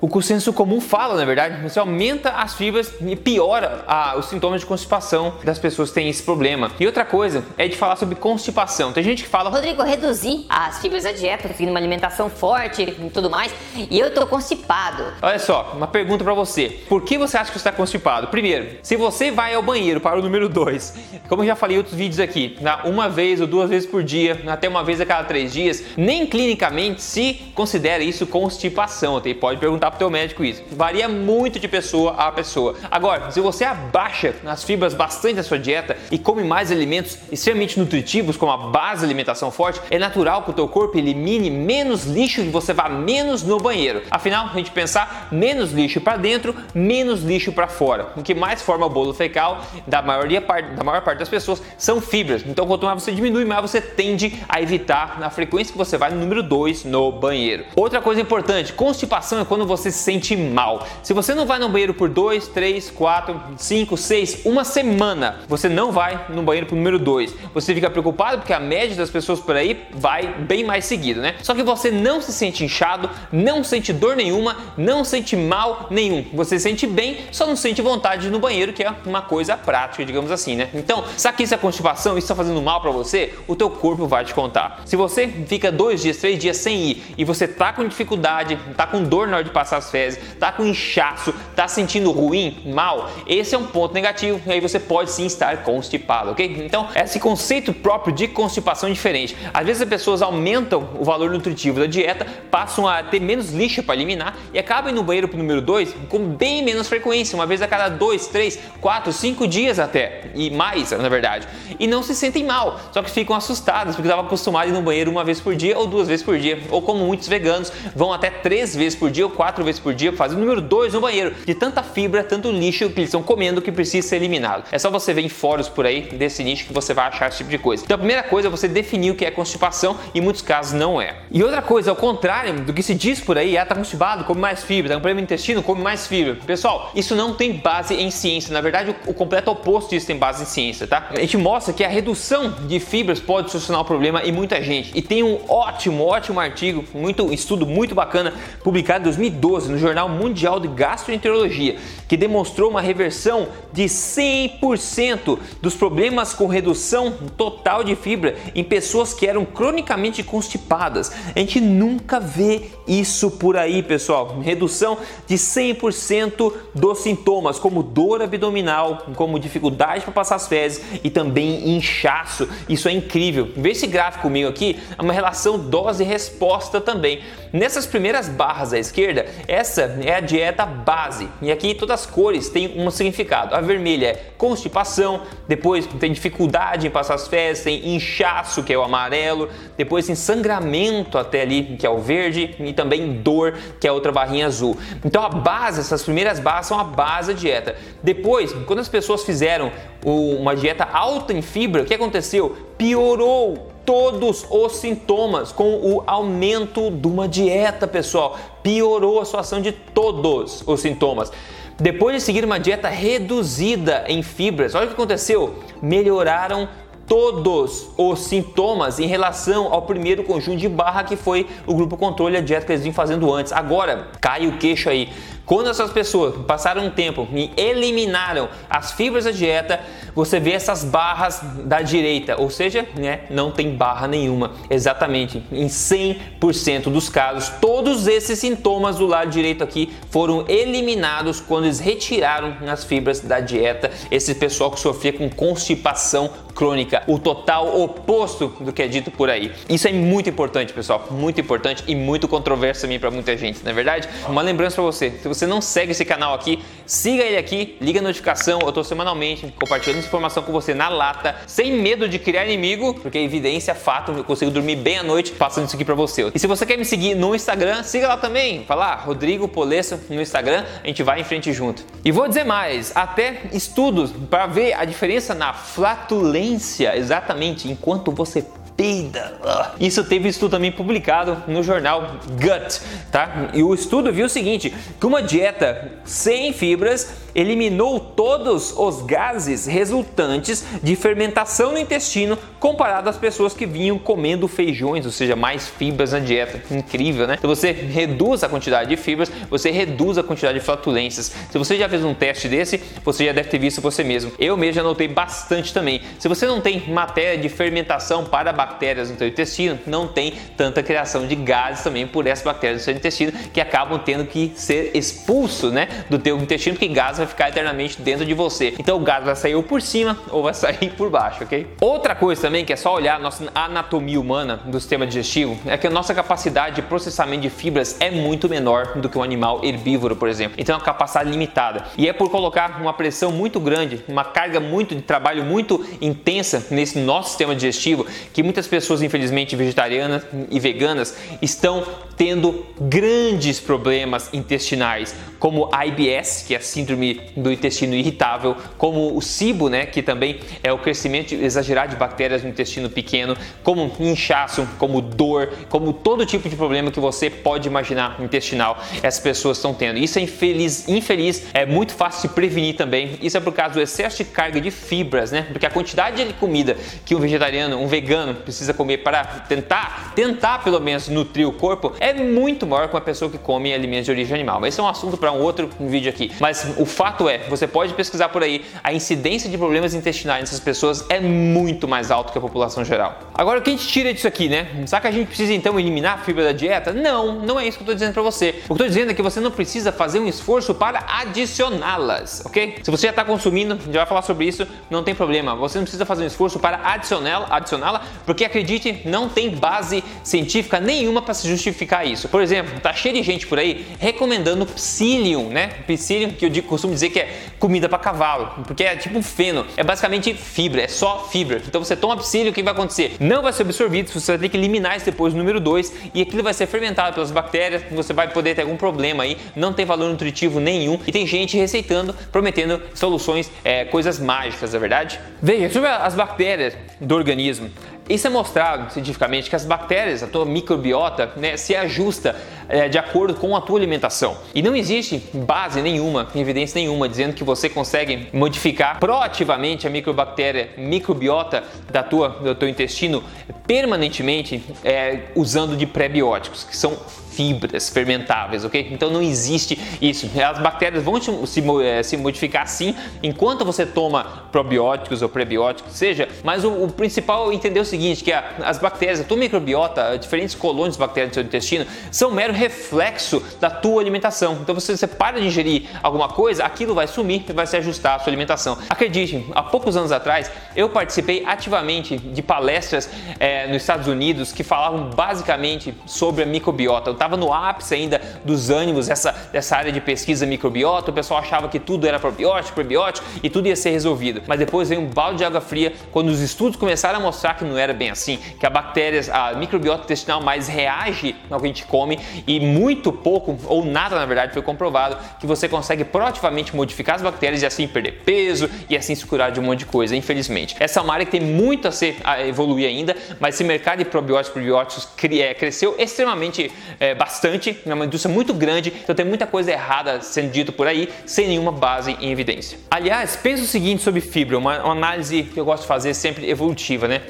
o 0.00 0.08
que 0.08 0.16
o 0.16 0.22
senso 0.22 0.52
comum 0.52 0.80
fala, 0.80 1.14
na 1.14 1.24
verdade. 1.24 1.62
Você 1.62 1.78
aumenta 1.78 2.30
as 2.30 2.54
fibras 2.54 2.92
e 3.00 3.14
piora 3.14 3.84
ah, 3.86 4.14
os 4.16 4.26
sintomas 4.26 4.60
de 4.60 4.66
constipação 4.66 5.34
das 5.44 5.58
pessoas 5.58 5.90
que 5.90 5.96
têm 5.96 6.08
esse 6.08 6.22
problema. 6.22 6.70
E 6.80 6.86
outra 6.86 7.04
coisa 7.04 7.44
é 7.58 7.68
de 7.68 7.76
falar 7.76 7.96
sobre 7.96 8.14
constipação. 8.14 8.92
Tem 8.92 9.04
gente 9.04 9.24
que 9.24 9.28
fala, 9.28 9.50
Rodrigo, 9.50 9.82
eu 9.82 9.86
reduzi 9.86 10.46
as 10.48 10.78
fibras 10.78 11.04
da 11.04 11.12
dieta, 11.12 11.48
tô 11.48 11.54
seguindo 11.54 11.70
uma 11.70 11.78
alimentação 11.78 12.30
forte 12.30 12.82
e 12.82 13.10
tudo 13.10 13.28
mais, 13.28 13.52
e 13.76 13.98
eu 13.98 14.12
tô 14.14 14.26
constipado. 14.26 15.04
Olha 15.20 15.38
só, 15.38 15.72
uma 15.74 15.86
pergunta 15.86 16.24
para 16.24 16.34
você. 16.34 16.80
Por 16.88 17.02
que 17.02 17.18
você 17.18 17.36
acha 17.36 17.50
que 17.50 17.58
está 17.58 17.72
constipado? 17.72 18.28
Primeiro, 18.28 18.78
se 18.82 18.96
você 18.96 19.30
vai 19.30 19.54
ao 19.54 19.62
banheiro 19.62 20.00
para 20.00 20.18
o 20.18 20.22
número 20.22 20.48
2, 20.48 20.94
como 21.28 21.42
eu 21.42 21.46
já 21.46 21.56
falei 21.56 21.76
em 21.76 21.78
outros 21.78 21.96
vídeos 21.96 22.20
aqui, 22.20 22.56
uma 22.84 23.08
vez 23.08 23.40
ou 23.40 23.46
duas 23.46 23.68
vezes 23.68 23.88
por 23.88 24.02
dia, 24.02 24.40
até 24.46 24.68
uma 24.68 24.82
vez 24.82 25.00
a 25.00 25.06
cada 25.06 25.24
três 25.24 25.52
dias, 25.52 25.82
nem 25.96 26.26
clinicamente 26.26 27.02
se 27.02 27.34
considera 27.54 28.02
isso 28.02 28.26
constipação. 28.26 29.20
Você 29.20 29.34
pode 29.34 29.60
perguntar 29.60 29.89
perguntar 29.90 29.90
pro 29.90 29.98
teu 29.98 30.10
médico 30.10 30.44
isso. 30.44 30.62
Varia 30.70 31.08
muito 31.08 31.58
de 31.58 31.68
pessoa 31.68 32.12
a 32.12 32.32
pessoa. 32.32 32.76
Agora, 32.90 33.30
se 33.30 33.40
você 33.40 33.64
abaixa 33.64 34.34
as 34.46 34.62
fibras 34.62 34.94
bastante 34.94 35.36
da 35.36 35.42
sua 35.42 35.58
dieta 35.58 35.96
e 36.10 36.18
come 36.18 36.44
mais 36.44 36.70
alimentos 36.70 37.18
extremamente 37.30 37.78
nutritivos, 37.78 38.36
como 38.36 38.52
a 38.52 38.56
base 38.56 39.00
de 39.00 39.06
alimentação 39.06 39.50
forte, 39.50 39.80
é 39.90 39.98
natural 39.98 40.42
que 40.42 40.50
o 40.50 40.54
teu 40.54 40.68
corpo 40.68 40.96
elimine 40.96 41.50
menos 41.50 42.04
lixo 42.04 42.40
e 42.40 42.48
você 42.48 42.72
vá 42.72 42.88
menos 42.88 43.42
no 43.42 43.58
banheiro. 43.58 44.02
Afinal, 44.10 44.46
a 44.46 44.56
gente 44.56 44.70
pensar 44.70 45.28
menos 45.30 45.72
lixo 45.72 46.00
para 46.00 46.16
dentro, 46.16 46.54
menos 46.74 47.22
lixo 47.22 47.52
para 47.52 47.66
fora. 47.66 48.12
O 48.16 48.22
que 48.22 48.34
mais 48.34 48.62
forma 48.62 48.86
o 48.86 48.90
bolo 48.90 49.12
fecal 49.12 49.62
da 49.86 50.02
maioria 50.02 50.40
da 50.76 50.84
maior 50.84 51.02
parte 51.02 51.18
das 51.18 51.28
pessoas 51.28 51.62
são 51.76 52.00
fibras. 52.00 52.42
Então, 52.46 52.66
quanto 52.66 52.86
mais 52.86 53.02
você 53.02 53.12
diminui, 53.12 53.44
mais 53.44 53.62
você 53.62 53.80
tende 53.80 54.40
a 54.48 54.60
evitar 54.60 55.18
na 55.18 55.30
frequência 55.30 55.72
que 55.72 55.78
você 55.78 55.96
vai 55.96 56.10
no 56.10 56.20
número 56.20 56.42
2 56.42 56.84
no 56.84 57.12
banheiro. 57.12 57.64
Outra 57.74 58.00
coisa 58.00 58.20
importante, 58.20 58.72
constipação 58.72 59.40
é 59.40 59.44
quando 59.44 59.66
você 59.66 59.79
se 59.88 59.98
sente 59.98 60.36
mal. 60.36 60.86
Se 61.02 61.12
você 61.12 61.34
não 61.34 61.46
vai 61.46 61.58
no 61.58 61.68
banheiro 61.68 61.94
por 61.94 62.08
2, 62.08 62.48
3, 62.48 62.90
4, 62.90 63.40
5, 63.56 63.96
6, 63.96 64.40
uma 64.44 64.64
semana, 64.64 65.40
você 65.48 65.68
não 65.68 65.90
vai 65.90 66.26
no 66.28 66.42
banheiro 66.42 66.66
pro 66.66 66.76
número 66.76 66.98
2. 66.98 67.34
Você 67.54 67.74
fica 67.74 67.90
preocupado 67.90 68.38
porque 68.38 68.52
a 68.52 68.60
média 68.60 68.96
das 68.96 69.10
pessoas 69.10 69.40
por 69.40 69.56
aí 69.56 69.86
vai 69.92 70.26
bem 70.26 70.64
mais 70.64 70.84
seguido, 70.84 71.20
né? 71.20 71.34
Só 71.42 71.54
que 71.54 71.62
você 71.62 71.90
não 71.90 72.20
se 72.20 72.32
sente 72.32 72.64
inchado, 72.64 73.10
não 73.32 73.64
sente 73.64 73.92
dor 73.92 74.14
nenhuma, 74.14 74.56
não 74.76 75.04
sente 75.04 75.36
mal 75.36 75.88
nenhum. 75.90 76.24
Você 76.34 76.58
se 76.58 76.64
sente 76.64 76.86
bem, 76.86 77.18
só 77.32 77.46
não 77.46 77.56
sente 77.56 77.82
vontade 77.82 78.22
de 78.22 78.28
ir 78.28 78.30
no 78.30 78.38
banheiro, 78.38 78.72
que 78.72 78.84
é 78.84 78.94
uma 79.04 79.22
coisa 79.22 79.56
prática, 79.56 80.04
digamos 80.04 80.30
assim, 80.30 80.56
né? 80.56 80.68
Então, 80.74 81.04
sabe 81.16 81.42
isso 81.42 81.54
é 81.54 81.58
constipação, 81.58 82.18
isso 82.18 82.24
está 82.26 82.34
fazendo 82.34 82.60
mal 82.60 82.80
para 82.80 82.90
você, 82.90 83.34
o 83.46 83.56
teu 83.56 83.70
corpo 83.70 84.06
vai 84.06 84.24
te 84.24 84.34
contar. 84.34 84.82
Se 84.84 84.96
você 84.96 85.26
fica 85.46 85.72
dois 85.72 86.02
dias, 86.02 86.18
três 86.18 86.38
dias 86.38 86.56
sem 86.56 86.90
ir 86.90 87.02
e 87.16 87.24
você 87.24 87.48
tá 87.48 87.72
com 87.72 87.86
dificuldade, 87.86 88.58
tá 88.76 88.86
com 88.86 89.02
dor 89.02 89.28
na 89.28 89.36
hora 89.36 89.44
de 89.44 89.50
passar 89.50 89.69
as 89.76 89.90
fezes, 89.90 90.20
tá 90.38 90.52
com 90.52 90.64
inchaço, 90.64 91.34
tá 91.54 91.68
sentindo 91.68 92.10
ruim, 92.10 92.62
mal, 92.66 93.10
esse 93.26 93.54
é 93.54 93.58
um 93.58 93.66
ponto 93.66 93.94
negativo 93.94 94.40
e 94.46 94.52
aí 94.52 94.60
você 94.60 94.78
pode 94.78 95.10
sim 95.10 95.26
estar 95.26 95.62
constipado, 95.62 96.30
ok? 96.30 96.64
Então, 96.64 96.88
esse 96.94 97.18
conceito 97.18 97.72
próprio 97.72 98.14
de 98.14 98.28
constipação 98.28 98.88
é 98.88 98.92
diferente. 98.92 99.36
Às 99.52 99.66
vezes 99.66 99.82
as 99.82 99.88
pessoas 99.88 100.22
aumentam 100.22 100.90
o 100.98 101.04
valor 101.04 101.30
nutritivo 101.30 101.80
da 101.80 101.86
dieta, 101.86 102.26
passam 102.50 102.86
a 102.86 103.02
ter 103.02 103.20
menos 103.20 103.50
lixo 103.50 103.82
para 103.82 103.94
eliminar 103.94 104.36
e 104.52 104.58
acabam 104.58 104.92
no 104.94 105.02
banheiro 105.02 105.28
pro 105.28 105.38
número 105.38 105.60
2 105.60 105.94
com 106.08 106.28
bem 106.28 106.62
menos 106.62 106.88
frequência, 106.88 107.36
uma 107.36 107.46
vez 107.46 107.62
a 107.62 107.68
cada 107.68 107.88
2, 107.88 108.26
3, 108.28 108.58
4, 108.80 109.12
5 109.12 109.46
dias 109.46 109.78
até, 109.78 110.30
e 110.34 110.50
mais, 110.50 110.90
na 110.90 111.08
verdade. 111.08 111.46
E 111.78 111.86
não 111.86 112.02
se 112.02 112.14
sentem 112.14 112.44
mal, 112.44 112.80
só 112.92 113.02
que 113.02 113.10
ficam 113.10 113.34
assustados 113.34 113.94
porque 113.94 114.08
estavam 114.08 114.26
acostumados 114.26 114.70
a 114.70 114.74
ir 114.74 114.76
no 114.76 114.82
banheiro 114.82 115.10
uma 115.10 115.24
vez 115.24 115.40
por 115.40 115.54
dia 115.54 115.78
ou 115.78 115.86
duas 115.86 116.08
vezes 116.08 116.24
por 116.24 116.38
dia, 116.38 116.60
ou 116.70 116.82
como 116.82 117.04
muitos 117.04 117.28
veganos 117.28 117.72
vão 117.94 118.12
até 118.12 118.30
três 118.30 118.74
vezes 118.74 118.98
por 118.98 119.10
dia 119.10 119.24
ou 119.24 119.30
quatro 119.30 119.59
vezes 119.64 119.80
por 119.80 119.94
dia, 119.94 120.12
fazem 120.12 120.36
o 120.36 120.40
número 120.40 120.60
2 120.60 120.94
no 120.94 121.00
banheiro, 121.00 121.34
de 121.44 121.54
tanta 121.54 121.82
fibra, 121.82 122.22
tanto 122.22 122.50
lixo 122.50 122.88
que 122.90 123.00
eles 123.00 123.08
estão 123.08 123.22
comendo 123.22 123.62
que 123.62 123.72
precisa 123.72 124.06
ser 124.08 124.16
eliminado. 124.16 124.64
É 124.70 124.78
só 124.78 124.90
você 124.90 125.12
ver 125.12 125.22
em 125.22 125.28
fóruns 125.28 125.68
por 125.68 125.86
aí 125.86 126.02
desse 126.02 126.42
nicho 126.42 126.66
que 126.66 126.72
você 126.72 126.94
vai 126.94 127.08
achar 127.08 127.28
esse 127.28 127.38
tipo 127.38 127.50
de 127.50 127.58
coisa. 127.58 127.84
Então 127.84 127.94
a 127.94 127.98
primeira 127.98 128.22
coisa 128.22 128.48
é 128.48 128.50
você 128.50 128.68
definir 128.68 129.10
o 129.10 129.14
que 129.14 129.24
é 129.24 129.30
constipação 129.30 129.96
e 130.14 130.18
em 130.18 130.22
muitos 130.22 130.42
casos 130.42 130.72
não 130.72 131.00
é. 131.00 131.16
E 131.30 131.42
outra 131.42 131.62
coisa, 131.62 131.90
ao 131.90 131.96
contrário 131.96 132.60
do 132.60 132.72
que 132.72 132.82
se 132.82 132.94
diz 132.94 133.20
por 133.20 133.38
aí, 133.38 133.56
ah, 133.56 133.66
tá 133.66 133.74
constipado, 133.74 134.24
come 134.24 134.40
mais 134.40 134.62
fibra, 134.62 134.90
tá 134.90 134.94
com 134.94 135.00
problema 135.00 135.20
no 135.20 135.24
intestino, 135.24 135.62
come 135.62 135.82
mais 135.82 136.06
fibra. 136.06 136.36
Pessoal, 136.46 136.90
isso 136.94 137.14
não 137.14 137.34
tem 137.34 137.52
base 137.52 137.94
em 137.94 138.10
ciência. 138.10 138.52
Na 138.52 138.60
verdade, 138.60 138.94
o 139.06 139.14
completo 139.14 139.50
oposto 139.50 139.90
disso 139.90 140.06
tem 140.06 140.16
base 140.16 140.42
em 140.42 140.46
ciência, 140.46 140.86
tá? 140.86 141.08
A 141.10 141.20
gente 141.20 141.36
mostra 141.36 141.72
que 141.72 141.84
a 141.84 141.88
redução 141.88 142.54
de 142.66 142.80
fibras 142.80 143.20
pode 143.20 143.50
solucionar 143.50 143.82
o 143.82 143.84
problema 143.84 144.22
em 144.22 144.32
muita 144.32 144.62
gente. 144.62 144.92
E 144.94 145.02
tem 145.02 145.22
um 145.22 145.38
ótimo, 145.48 146.04
ótimo 146.04 146.40
artigo, 146.40 146.84
muito 146.94 147.32
estudo 147.32 147.66
muito 147.66 147.94
bacana, 147.94 148.32
publicado 148.62 149.00
em 149.00 149.04
2012 149.04 149.49
no 149.50 149.76
Jornal 149.76 150.08
Mundial 150.08 150.60
de 150.60 150.68
Gastroenterologia, 150.68 151.76
que 152.08 152.16
demonstrou 152.16 152.70
uma 152.70 152.80
reversão 152.80 153.48
de 153.72 153.84
100% 153.84 155.38
dos 155.60 155.74
problemas 155.74 156.32
com 156.32 156.46
redução 156.46 157.12
total 157.36 157.82
de 157.82 157.96
fibra 157.96 158.36
em 158.54 158.62
pessoas 158.62 159.12
que 159.12 159.26
eram 159.26 159.44
cronicamente 159.44 160.22
constipadas. 160.22 161.12
A 161.34 161.38
gente 161.38 161.60
nunca 161.60 162.20
vê 162.20 162.62
isso 162.86 163.30
por 163.30 163.56
aí, 163.56 163.82
pessoal. 163.82 164.38
Redução 164.40 164.98
de 165.26 165.34
100% 165.34 166.52
dos 166.74 166.98
sintomas, 166.98 167.58
como 167.58 167.82
dor 167.82 168.22
abdominal, 168.22 169.06
como 169.16 169.38
dificuldade 169.38 170.02
para 170.02 170.12
passar 170.12 170.36
as 170.36 170.46
fezes 170.46 170.82
e 171.02 171.10
também 171.10 171.76
inchaço. 171.76 172.48
Isso 172.68 172.88
é 172.88 172.92
incrível. 172.92 173.48
Vê 173.56 173.70
esse 173.70 173.86
gráfico 173.86 174.22
comigo 174.22 174.48
aqui, 174.48 174.78
é 174.96 175.02
uma 175.02 175.12
relação 175.12 175.58
dose-resposta 175.58 176.80
também. 176.80 177.20
Nessas 177.52 177.86
primeiras 177.86 178.28
barras 178.28 178.72
à 178.72 178.78
esquerda, 178.78 179.26
essa 179.46 179.98
é 180.02 180.14
a 180.14 180.20
dieta 180.20 180.64
base. 180.64 181.28
E 181.40 181.50
aqui 181.50 181.74
todas 181.74 182.00
as 182.00 182.06
cores 182.06 182.48
têm 182.48 182.80
um 182.80 182.90
significado. 182.90 183.54
A 183.54 183.60
vermelha 183.60 184.06
é 184.08 184.30
constipação, 184.36 185.22
depois 185.46 185.86
tem 185.86 186.12
dificuldade 186.12 186.86
em 186.86 186.90
passar 186.90 187.14
as 187.14 187.28
fezes, 187.28 187.64
tem 187.64 187.94
inchaço, 187.94 188.62
que 188.62 188.72
é 188.72 188.78
o 188.78 188.82
amarelo, 188.82 189.48
depois 189.76 190.06
tem 190.06 190.14
sangramento 190.14 191.18
até 191.18 191.42
ali, 191.42 191.76
que 191.78 191.86
é 191.86 191.90
o 191.90 191.98
verde, 191.98 192.54
e 192.58 192.72
também 192.72 193.14
dor, 193.14 193.54
que 193.78 193.86
é 193.86 193.90
a 193.90 193.92
outra 193.92 194.12
barrinha 194.12 194.46
azul. 194.46 194.76
Então 195.04 195.22
a 195.22 195.28
base, 195.28 195.80
essas 195.80 196.02
primeiras 196.02 196.38
bases 196.38 196.68
são 196.68 196.78
a 196.78 196.84
base 196.84 197.32
da 197.32 197.38
dieta. 197.38 197.76
Depois, 198.02 198.52
quando 198.66 198.80
as 198.80 198.88
pessoas 198.88 199.24
fizeram 199.24 199.72
uma 200.04 200.56
dieta 200.56 200.88
alta 200.90 201.32
em 201.32 201.42
fibra, 201.42 201.82
o 201.82 201.84
que 201.84 201.94
aconteceu? 201.94 202.56
Piorou 202.76 203.69
todos 203.84 204.46
os 204.50 204.76
sintomas 204.76 205.52
com 205.52 205.74
o 205.74 206.02
aumento 206.06 206.90
de 206.90 207.06
uma 207.06 207.28
dieta, 207.28 207.86
pessoal. 207.86 208.38
Piorou 208.62 209.20
a 209.20 209.24
situação 209.24 209.60
de 209.60 209.72
todos 209.72 210.62
os 210.66 210.80
sintomas. 210.80 211.32
Depois 211.78 212.14
de 212.14 212.20
seguir 212.20 212.44
uma 212.44 212.60
dieta 212.60 212.88
reduzida 212.88 214.04
em 214.06 214.22
fibras, 214.22 214.74
olha 214.74 214.84
o 214.84 214.88
que 214.88 214.94
aconteceu: 214.94 215.54
melhoraram 215.80 216.68
todos 217.10 217.88
os 217.96 218.20
sintomas 218.20 219.00
em 219.00 219.06
relação 219.06 219.72
ao 219.72 219.82
primeiro 219.82 220.22
conjunto 220.22 220.58
de 220.58 220.68
barra 220.68 221.02
que 221.02 221.16
foi 221.16 221.44
o 221.66 221.74
grupo 221.74 221.96
controle, 221.96 222.36
a 222.36 222.40
dieta 222.40 222.64
que 222.64 222.70
eles 222.70 222.82
vinham 222.82 222.94
fazendo 222.94 223.34
antes. 223.34 223.52
Agora, 223.52 224.08
cai 224.20 224.46
o 224.46 224.58
queixo 224.58 224.88
aí. 224.88 225.08
Quando 225.50 225.68
essas 225.68 225.90
pessoas 225.90 226.36
passaram 226.46 226.86
um 226.86 226.90
tempo 226.90 227.26
e 227.34 227.50
eliminaram 227.56 228.48
as 228.70 228.92
fibras 228.92 229.24
da 229.24 229.32
dieta, 229.32 229.80
você 230.14 230.38
vê 230.38 230.52
essas 230.52 230.84
barras 230.84 231.40
da 231.64 231.82
direita, 231.82 232.40
ou 232.40 232.48
seja, 232.48 232.86
né, 232.96 233.22
não 233.30 233.50
tem 233.50 233.74
barra 233.74 234.06
nenhuma. 234.06 234.52
Exatamente, 234.70 235.42
em 235.50 235.66
100% 235.66 236.84
dos 236.84 237.08
casos, 237.08 237.48
todos 237.60 238.06
esses 238.06 238.38
sintomas 238.38 238.98
do 238.98 239.08
lado 239.08 239.28
direito 239.28 239.64
aqui 239.64 239.92
foram 240.08 240.44
eliminados 240.46 241.40
quando 241.40 241.64
eles 241.64 241.80
retiraram 241.80 242.56
as 242.68 242.84
fibras 242.84 243.18
da 243.18 243.40
dieta. 243.40 243.90
Esse 244.08 244.36
pessoal 244.36 244.70
que 244.70 244.78
sofria 244.78 245.12
com 245.12 245.28
constipação 245.28 246.30
crônica, 246.54 247.02
o 247.06 247.18
total 247.18 247.80
oposto 247.80 248.48
do 248.60 248.72
que 248.72 248.82
é 248.82 248.88
dito 248.88 249.10
por 249.10 249.30
aí. 249.30 249.50
Isso 249.68 249.88
é 249.88 249.92
muito 249.92 250.28
importante, 250.28 250.72
pessoal, 250.72 251.08
muito 251.10 251.40
importante 251.40 251.82
e 251.88 251.94
muito 251.94 252.28
controverso 252.28 252.82
também 252.82 253.00
para 253.00 253.10
muita 253.10 253.36
gente, 253.36 253.64
não 253.64 253.70
é 253.70 253.74
verdade? 253.74 254.08
Uma 254.28 254.42
lembrança 254.42 254.76
para 254.76 254.84
você, 254.84 255.10
se 255.10 255.26
você 255.26 255.39
não 255.46 255.60
segue 255.60 255.92
esse 255.92 256.04
canal 256.04 256.34
aqui, 256.34 256.62
siga 256.86 257.22
ele 257.22 257.36
aqui, 257.36 257.76
liga 257.80 258.00
a 258.00 258.02
notificação, 258.02 258.60
eu 258.60 258.68
estou 258.68 258.84
semanalmente 258.84 259.52
compartilhando 259.58 259.98
informação 259.98 260.42
com 260.42 260.52
você 260.52 260.74
na 260.74 260.88
lata, 260.88 261.36
sem 261.46 261.72
medo 261.72 262.08
de 262.08 262.18
criar 262.18 262.44
inimigo, 262.46 262.94
porque 262.94 263.18
é 263.18 263.22
evidência, 263.22 263.74
fato, 263.74 264.12
eu 264.12 264.24
consigo 264.24 264.50
dormir 264.50 264.76
bem 264.76 264.98
à 264.98 265.02
noite 265.02 265.32
passando 265.32 265.66
isso 265.66 265.76
aqui 265.76 265.84
para 265.84 265.94
você. 265.94 266.30
E 266.34 266.38
se 266.38 266.46
você 266.46 266.66
quer 266.66 266.76
me 266.76 266.84
seguir 266.84 267.14
no 267.14 267.34
Instagram, 267.34 267.82
siga 267.82 268.08
lá 268.08 268.16
também, 268.16 268.64
fala 268.64 268.94
Rodrigo 268.94 269.48
Polesso 269.48 269.98
no 270.08 270.20
Instagram, 270.20 270.64
a 270.82 270.86
gente 270.86 271.02
vai 271.02 271.20
em 271.20 271.24
frente 271.24 271.52
junto. 271.52 271.84
E 272.04 272.12
vou 272.12 272.28
dizer 272.28 272.44
mais, 272.44 272.92
até 272.94 273.42
estudos 273.52 274.12
para 274.28 274.46
ver 274.46 274.74
a 274.74 274.84
diferença 274.84 275.34
na 275.34 275.52
flatulência 275.52 276.96
exatamente 276.96 277.68
enquanto 277.68 278.12
você 278.12 278.44
peida. 278.80 279.34
Isso 279.78 280.02
teve 280.02 280.28
estudo 280.30 280.52
também 280.52 280.72
publicado 280.72 281.44
no 281.46 281.62
jornal 281.62 282.16
Gut, 282.30 282.80
tá? 283.12 283.50
E 283.52 283.62
o 283.62 283.74
estudo 283.74 284.10
viu 284.10 284.24
o 284.24 284.28
seguinte, 284.28 284.74
que 284.98 285.06
uma 285.06 285.22
dieta 285.22 285.92
sem 286.02 286.52
fibras 286.54 287.12
eliminou 287.34 288.00
todos 288.00 288.72
os 288.76 289.02
gases 289.02 289.66
resultantes 289.66 290.64
de 290.82 290.96
fermentação 290.96 291.72
no 291.72 291.78
intestino 291.78 292.38
comparado 292.58 293.08
às 293.08 293.16
pessoas 293.16 293.54
que 293.54 293.66
vinham 293.66 293.98
comendo 293.98 294.46
feijões, 294.46 295.06
ou 295.06 295.12
seja, 295.12 295.34
mais 295.34 295.68
fibras 295.68 296.12
na 296.12 296.18
dieta. 296.18 296.62
Incrível, 296.74 297.26
né? 297.26 297.38
Se 297.40 297.46
você 297.46 297.72
reduz 297.72 298.44
a 298.44 298.48
quantidade 298.48 298.90
de 298.90 298.96
fibras, 298.96 299.30
você 299.48 299.70
reduz 299.70 300.18
a 300.18 300.22
quantidade 300.22 300.58
de 300.58 300.64
flatulências. 300.64 301.32
Se 301.50 301.58
você 301.58 301.76
já 301.76 301.88
fez 301.88 302.04
um 302.04 302.14
teste 302.14 302.48
desse, 302.48 302.82
você 303.04 303.26
já 303.26 303.32
deve 303.32 303.48
ter 303.48 303.58
visto 303.58 303.80
você 303.80 304.04
mesmo. 304.04 304.32
Eu 304.38 304.56
mesmo 304.56 304.74
já 304.74 304.82
notei 304.82 305.08
bastante 305.08 305.72
também. 305.72 306.00
Se 306.18 306.28
você 306.28 306.46
não 306.46 306.60
tem 306.60 306.90
matéria 306.90 307.38
de 307.38 307.48
fermentação 307.48 308.24
para 308.24 308.52
bactérias 308.52 309.10
no 309.10 309.18
seu 309.18 309.28
intestino, 309.28 309.78
não 309.86 310.06
tem 310.06 310.34
tanta 310.56 310.82
criação 310.82 311.26
de 311.26 311.34
gases 311.34 311.82
também 311.82 312.06
por 312.06 312.26
essas 312.26 312.44
bactérias 312.44 312.80
no 312.80 312.84
seu 312.84 312.94
intestino 312.94 313.32
que 313.52 313.60
acabam 313.60 313.98
tendo 313.98 314.24
que 314.24 314.52
ser 314.54 314.90
expulsos, 314.94 315.72
né, 315.72 315.88
do 316.08 316.18
teu 316.18 316.36
intestino, 316.38 316.76
porque 316.76 316.88
gases 316.88 317.19
vai 317.20 317.28
ficar 317.28 317.48
eternamente 317.48 318.00
dentro 318.00 318.24
de 318.24 318.34
você. 318.34 318.74
Então 318.78 318.96
o 318.96 319.00
gás 319.00 319.24
vai 319.24 319.36
sair 319.36 319.54
ou 319.54 319.62
por 319.62 319.80
cima 319.80 320.18
ou 320.30 320.42
vai 320.42 320.54
sair 320.54 320.90
por 320.96 321.10
baixo, 321.10 321.44
ok? 321.44 321.66
Outra 321.80 322.14
coisa 322.14 322.42
também 322.42 322.64
que 322.64 322.72
é 322.72 322.76
só 322.76 322.94
olhar 322.94 323.16
a 323.16 323.18
nossa 323.18 323.48
anatomia 323.54 324.20
humana 324.20 324.56
do 324.64 324.80
sistema 324.80 325.06
digestivo 325.06 325.58
é 325.66 325.76
que 325.76 325.86
a 325.86 325.90
nossa 325.90 326.14
capacidade 326.14 326.76
de 326.76 326.82
processamento 326.82 327.42
de 327.42 327.50
fibras 327.50 327.96
é 328.00 328.10
muito 328.10 328.48
menor 328.48 328.98
do 328.98 329.08
que 329.08 329.18
um 329.18 329.22
animal 329.22 329.64
herbívoro, 329.64 330.16
por 330.16 330.28
exemplo. 330.28 330.54
Então 330.58 330.74
é 330.74 330.78
uma 330.78 330.84
capacidade 330.84 331.30
limitada. 331.30 331.84
E 331.96 332.08
é 332.08 332.12
por 332.12 332.30
colocar 332.30 332.80
uma 332.80 332.92
pressão 332.92 333.30
muito 333.30 333.60
grande, 333.60 334.04
uma 334.08 334.24
carga 334.24 334.60
muito 334.60 334.94
de 334.94 335.02
trabalho 335.02 335.44
muito 335.44 335.84
intensa 336.00 336.66
nesse 336.70 336.98
nosso 336.98 337.30
sistema 337.30 337.54
digestivo 337.54 338.06
que 338.32 338.42
muitas 338.42 338.66
pessoas, 338.66 339.02
infelizmente 339.02 339.56
vegetarianas 339.56 340.22
e 340.50 340.58
veganas, 340.60 341.16
estão 341.40 341.84
tendo 342.20 342.66
grandes 342.78 343.58
problemas 343.58 344.28
intestinais, 344.34 345.14
como 345.38 345.70
a 345.72 345.86
IBS, 345.86 346.44
que 346.46 346.54
é 346.54 346.58
a 346.58 346.60
síndrome 346.60 347.18
do 347.34 347.50
intestino 347.50 347.94
irritável, 347.94 348.54
como 348.76 349.16
o 349.16 349.22
SIBO, 349.22 349.70
né, 349.70 349.86
que 349.86 350.02
também 350.02 350.38
é 350.62 350.70
o 350.70 350.76
crescimento 350.76 351.32
exagerado 351.32 351.92
de 351.92 351.96
bactérias 351.96 352.42
no 352.42 352.50
intestino 352.50 352.90
pequeno, 352.90 353.34
como 353.62 353.90
inchaço, 353.98 354.68
como 354.76 355.00
dor, 355.00 355.50
como 355.70 355.94
todo 355.94 356.26
tipo 356.26 356.46
de 356.46 356.56
problema 356.56 356.90
que 356.90 357.00
você 357.00 357.30
pode 357.30 357.66
imaginar 357.66 358.20
intestinal, 358.20 358.78
essas 359.02 359.20
pessoas 359.20 359.56
estão 359.56 359.72
tendo. 359.72 359.98
Isso 359.98 360.18
é 360.18 360.22
infeliz, 360.22 360.86
infeliz, 360.90 361.46
é 361.54 361.64
muito 361.64 361.94
fácil 361.94 362.28
de 362.28 362.34
prevenir 362.34 362.76
também. 362.76 363.18
Isso 363.22 363.38
é 363.38 363.40
por 363.40 363.54
causa 363.54 363.72
do 363.72 363.80
excesso 363.80 364.18
de 364.18 364.24
carga 364.24 364.60
de 364.60 364.70
fibras, 364.70 365.32
né? 365.32 365.46
Porque 365.50 365.64
a 365.64 365.70
quantidade 365.70 366.22
de 366.22 366.34
comida 366.34 366.76
que 367.06 367.14
um 367.14 367.18
vegetariano, 367.18 367.80
um 367.80 367.86
vegano 367.86 368.34
precisa 368.34 368.74
comer 368.74 368.98
para 368.98 369.24
tentar, 369.24 370.12
tentar 370.14 370.62
pelo 370.62 370.80
menos 370.80 371.08
nutrir 371.08 371.48
o 371.48 371.52
corpo 371.52 371.94
é 371.98 372.09
é 372.10 372.14
muito 372.14 372.66
maior 372.66 372.88
que 372.88 372.94
uma 372.94 373.00
pessoa 373.00 373.30
que 373.30 373.38
come 373.38 373.72
alimentos 373.72 374.06
de 374.06 374.10
origem 374.10 374.34
animal. 374.34 374.60
Mas 374.60 374.74
esse 374.74 374.80
é 374.80 374.82
um 374.82 374.88
assunto 374.88 375.16
para 375.16 375.32
um 375.32 375.40
outro 375.40 375.70
vídeo 375.78 376.10
aqui. 376.10 376.32
Mas 376.40 376.74
o 376.76 376.84
fato 376.84 377.28
é, 377.28 377.38
você 377.48 377.66
pode 377.66 377.94
pesquisar 377.94 378.28
por 378.28 378.42
aí, 378.42 378.64
a 378.82 378.92
incidência 378.92 379.48
de 379.48 379.56
problemas 379.56 379.94
intestinais 379.94 380.40
nessas 380.40 380.60
pessoas 380.60 381.04
é 381.08 381.20
muito 381.20 381.86
mais 381.86 382.10
alta 382.10 382.32
que 382.32 382.38
a 382.38 382.40
população 382.40 382.84
geral. 382.84 383.18
Agora, 383.34 383.60
o 383.60 383.62
que 383.62 383.70
a 383.70 383.72
gente 383.72 383.86
tira 383.86 384.12
disso 384.12 384.26
aqui, 384.26 384.48
né? 384.48 384.66
Será 384.86 385.00
que 385.00 385.06
a 385.08 385.10
gente 385.10 385.28
precisa 385.28 385.52
então 385.52 385.78
eliminar 385.78 386.14
a 386.14 386.18
fibra 386.18 386.44
da 386.44 386.52
dieta? 386.52 386.92
Não, 386.92 387.40
não 387.40 387.58
é 387.58 387.66
isso 387.66 387.78
que 387.78 387.82
eu 387.82 387.84
estou 387.84 387.94
dizendo 387.94 388.12
para 388.12 388.22
você. 388.22 388.50
O 388.50 388.52
que 388.52 388.70
eu 388.70 388.74
estou 388.74 388.88
dizendo 388.88 389.10
é 389.10 389.14
que 389.14 389.22
você 389.22 389.40
não 389.40 389.50
precisa 389.50 389.92
fazer 389.92 390.18
um 390.18 390.26
esforço 390.26 390.74
para 390.74 391.04
adicioná-las, 391.06 392.42
ok? 392.44 392.78
Se 392.82 392.90
você 392.90 393.06
já 393.06 393.10
está 393.10 393.24
consumindo, 393.24 393.78
já 393.86 394.00
vai 394.00 394.06
falar 394.06 394.22
sobre 394.22 394.46
isso, 394.46 394.66
não 394.90 395.02
tem 395.02 395.14
problema. 395.14 395.54
Você 395.56 395.78
não 395.78 395.84
precisa 395.84 396.04
fazer 396.04 396.24
um 396.24 396.26
esforço 396.26 396.58
para 396.58 396.80
adicioná-la, 396.84 398.02
porque 398.26 398.44
acredite, 398.44 399.02
não 399.04 399.28
tem 399.28 399.50
base 399.50 400.02
científica 400.22 400.80
nenhuma 400.80 401.22
para 401.22 401.34
se 401.34 401.48
justificar 401.48 401.99
isso. 402.04 402.28
Por 402.28 402.42
exemplo, 402.42 402.80
tá 402.80 402.92
cheio 402.92 403.14
de 403.14 403.22
gente 403.22 403.46
por 403.46 403.58
aí 403.58 403.86
recomendando 403.98 404.66
psyllium, 404.66 405.48
né? 405.48 405.68
Psyllium 405.86 406.30
que 406.30 406.46
eu 406.46 406.62
costumo 406.62 406.92
dizer 406.92 407.10
que 407.10 407.20
é 407.20 407.40
comida 407.58 407.88
para 407.88 407.98
cavalo, 407.98 408.64
porque 408.66 408.84
é 408.84 408.96
tipo 408.96 409.20
feno, 409.22 409.66
é 409.76 409.84
basicamente 409.84 410.34
fibra, 410.34 410.82
é 410.82 410.88
só 410.88 411.28
fibra. 411.30 411.60
Então 411.66 411.82
você 411.82 411.96
toma 411.96 412.16
psyllium, 412.16 412.50
o 412.50 412.54
que 412.54 412.62
vai 412.62 412.72
acontecer? 412.72 413.16
Não 413.20 413.42
vai 413.42 413.52
ser 413.52 413.62
absorvido, 413.62 414.10
você 414.10 414.32
vai 414.32 414.38
ter 414.38 414.48
que 414.48 414.56
eliminar 414.56 414.96
isso 414.96 415.04
depois 415.04 415.34
número 415.34 415.60
2 415.60 415.92
e 416.14 416.22
aquilo 416.22 416.42
vai 416.42 416.54
ser 416.54 416.66
fermentado 416.66 417.14
pelas 417.14 417.30
bactérias, 417.30 417.82
você 417.90 418.12
vai 418.12 418.28
poder 418.28 418.54
ter 418.54 418.62
algum 418.62 418.76
problema 418.76 419.22
aí, 419.22 419.36
não 419.54 419.72
tem 419.72 419.84
valor 419.84 420.08
nutritivo 420.08 420.60
nenhum 420.60 420.98
e 421.06 421.12
tem 421.12 421.26
gente 421.26 421.56
receitando, 421.56 422.14
prometendo 422.32 422.80
soluções, 422.94 423.50
é, 423.64 423.84
coisas 423.84 424.18
mágicas, 424.18 424.74
é 424.74 424.78
verdade? 424.78 425.20
Veja, 425.42 425.70
sobre 425.70 425.88
as 425.88 426.14
bactérias 426.14 426.76
do 427.00 427.14
organismo, 427.14 427.70
isso 428.14 428.26
é 428.26 428.30
mostrado 428.30 428.92
cientificamente 428.92 429.48
que 429.48 429.56
as 429.56 429.64
bactérias, 429.64 430.22
a 430.22 430.26
tua 430.26 430.44
microbiota, 430.44 431.32
né, 431.36 431.56
se 431.56 431.74
ajusta 431.76 432.36
é, 432.68 432.88
de 432.88 432.98
acordo 432.98 433.34
com 433.34 433.56
a 433.56 433.60
tua 433.60 433.78
alimentação. 433.78 434.36
E 434.54 434.62
não 434.62 434.74
existe 434.74 435.22
base 435.32 435.80
nenhuma, 435.80 436.28
evidência 436.34 436.80
nenhuma, 436.80 437.08
dizendo 437.08 437.34
que 437.34 437.44
você 437.44 437.68
consegue 437.68 438.28
modificar 438.32 438.98
proativamente 438.98 439.86
a 439.86 439.90
microbactéria, 439.90 440.70
microbiota 440.76 441.64
da 441.90 442.02
tua, 442.02 442.28
do 442.28 442.54
teu 442.54 442.68
intestino 442.68 443.22
permanentemente 443.66 444.62
é, 444.84 445.28
usando 445.34 445.76
de 445.76 445.86
prebióticos, 445.86 446.64
que 446.64 446.76
são 446.76 446.96
fibras 447.30 447.88
fermentáveis, 447.88 448.64
ok? 448.64 448.88
Então 448.90 449.10
não 449.10 449.22
existe 449.22 449.78
isso. 450.02 450.28
As 450.44 450.58
bactérias 450.58 451.02
vão 451.02 451.20
se, 451.20 451.62
eh, 451.82 452.02
se 452.02 452.16
modificar 452.16 452.66
sim 452.66 452.94
enquanto 453.22 453.64
você 453.64 453.86
toma 453.86 454.48
probióticos 454.50 455.22
ou 455.22 455.28
prebióticos, 455.28 455.94
seja, 455.94 456.28
mas 456.42 456.64
o, 456.64 456.84
o 456.84 456.88
principal 456.92 457.50
é 457.50 457.54
entender 457.54 457.80
o 457.80 457.84
seguinte, 457.84 457.99
que 458.22 458.32
a, 458.32 458.44
as 458.64 458.78
bactérias, 458.78 459.20
a 459.20 459.24
tua 459.24 459.36
microbiota, 459.36 460.16
diferentes 460.18 460.54
colônias 460.54 460.94
de 460.94 461.00
bactérias 461.00 461.30
do 461.30 461.34
seu 461.34 461.42
intestino, 461.42 461.86
são 462.10 462.30
um 462.30 462.34
mero 462.34 462.52
reflexo 462.52 463.42
da 463.60 463.70
tua 463.70 464.00
alimentação. 464.00 464.58
Então 464.62 464.74
você, 464.74 464.96
você 464.96 465.06
para 465.06 465.40
de 465.40 465.46
ingerir 465.46 465.88
alguma 466.02 466.28
coisa, 466.28 466.64
aquilo 466.64 466.94
vai 466.94 467.06
sumir 467.06 467.44
e 467.48 467.52
vai 467.52 467.66
se 467.66 467.76
ajustar 467.76 468.16
à 468.16 468.18
sua 468.18 468.30
alimentação. 468.30 468.78
Acredite, 468.88 469.46
há 469.52 469.62
poucos 469.62 469.96
anos 469.96 470.12
atrás 470.12 470.50
eu 470.74 470.88
participei 470.88 471.44
ativamente 471.44 472.16
de 472.16 472.42
palestras 472.42 473.08
é, 473.38 473.66
nos 473.66 473.76
Estados 473.76 474.06
Unidos 474.06 474.52
que 474.52 474.62
falavam 474.62 475.10
basicamente 475.10 475.94
sobre 476.06 476.42
a 476.42 476.46
microbiota. 476.46 477.10
Eu 477.10 477.14
estava 477.14 477.36
no 477.36 477.52
ápice 477.52 477.94
ainda 477.94 478.20
dos 478.44 478.70
ânimos 478.70 479.06
dessa, 479.08 479.32
dessa 479.52 479.76
área 479.76 479.92
de 479.92 480.00
pesquisa 480.00 480.46
microbiota, 480.46 481.10
o 481.10 481.14
pessoal 481.14 481.40
achava 481.40 481.68
que 481.68 481.78
tudo 481.78 482.06
era 482.06 482.18
probiótico, 482.18 482.74
probiótico 482.74 483.26
e 483.42 483.50
tudo 483.50 483.68
ia 483.68 483.76
ser 483.76 483.90
resolvido. 483.90 484.42
Mas 484.46 484.58
depois 484.58 484.88
veio 484.88 485.00
um 485.00 485.06
balde 485.06 485.38
de 485.38 485.44
água 485.44 485.60
fria 485.60 485.92
quando 486.10 486.28
os 486.28 486.40
estudos 486.40 486.76
começaram 486.76 487.18
a 487.18 487.22
mostrar 487.22 487.54
que 487.54 487.64
não 487.64 487.76
era 487.76 487.89
bem 487.92 488.10
assim, 488.10 488.38
que 488.58 488.66
a 488.66 488.70
bactérias, 488.70 489.28
a 489.28 489.54
microbiota 489.54 490.04
intestinal 490.04 490.40
mais 490.40 490.68
reage 490.68 491.34
ao 491.50 491.58
que 491.58 491.66
a 491.66 491.68
gente 491.68 491.84
come 491.84 492.18
e 492.46 492.60
muito 492.60 493.12
pouco 493.12 493.58
ou 493.66 493.84
nada 493.84 494.16
na 494.16 494.26
verdade 494.26 494.52
foi 494.52 494.62
comprovado 494.62 495.16
que 495.38 495.46
você 495.46 495.68
consegue 495.68 496.04
proativamente 496.04 496.74
modificar 496.74 497.16
as 497.16 497.22
bactérias 497.22 497.62
e 497.62 497.66
assim 497.66 497.86
perder 497.86 498.22
peso 498.24 498.68
e 498.88 498.96
assim 498.96 499.14
se 499.14 499.24
curar 499.26 499.50
de 499.50 499.60
um 499.60 499.62
monte 499.62 499.80
de 499.80 499.86
coisa, 499.86 500.14
infelizmente. 500.14 500.76
Essa 500.78 501.00
é 501.00 501.02
uma 501.02 501.14
área 501.14 501.26
que 501.26 501.32
tem 501.32 501.40
muito 501.40 501.88
a, 501.88 501.92
ser, 501.92 502.16
a 502.24 502.44
evoluir 502.46 502.86
ainda, 502.86 503.16
mas 503.38 503.54
esse 503.54 503.64
mercado 503.64 503.98
de 503.98 504.04
probióticos 504.04 504.52
probióticos 504.52 505.08
é, 505.40 505.54
cresceu 505.54 505.94
extremamente 505.98 506.70
é, 506.98 507.14
bastante, 507.14 507.78
é 507.84 507.94
uma 507.94 508.04
indústria 508.04 508.32
muito 508.32 508.52
grande, 508.52 508.92
então 509.02 509.14
tem 509.14 509.24
muita 509.24 509.46
coisa 509.46 509.70
errada 509.70 510.20
sendo 510.20 510.50
dito 510.50 510.72
por 510.72 510.86
aí, 510.86 511.08
sem 511.26 511.48
nenhuma 511.48 511.72
base 511.72 512.16
em 512.20 512.30
evidência. 512.30 512.78
Aliás, 512.90 513.36
pensa 513.36 513.62
o 513.62 513.66
seguinte 513.66 514.02
sobre 514.02 514.20
fibra, 514.20 514.58
uma, 514.58 514.82
uma 514.82 514.92
análise 514.92 515.44
que 515.44 515.58
eu 515.58 515.64
gosto 515.64 515.82
de 515.82 515.88
fazer 515.88 516.14
sempre 516.14 516.48
evolutiva, 516.48 517.08
né? 517.08 517.22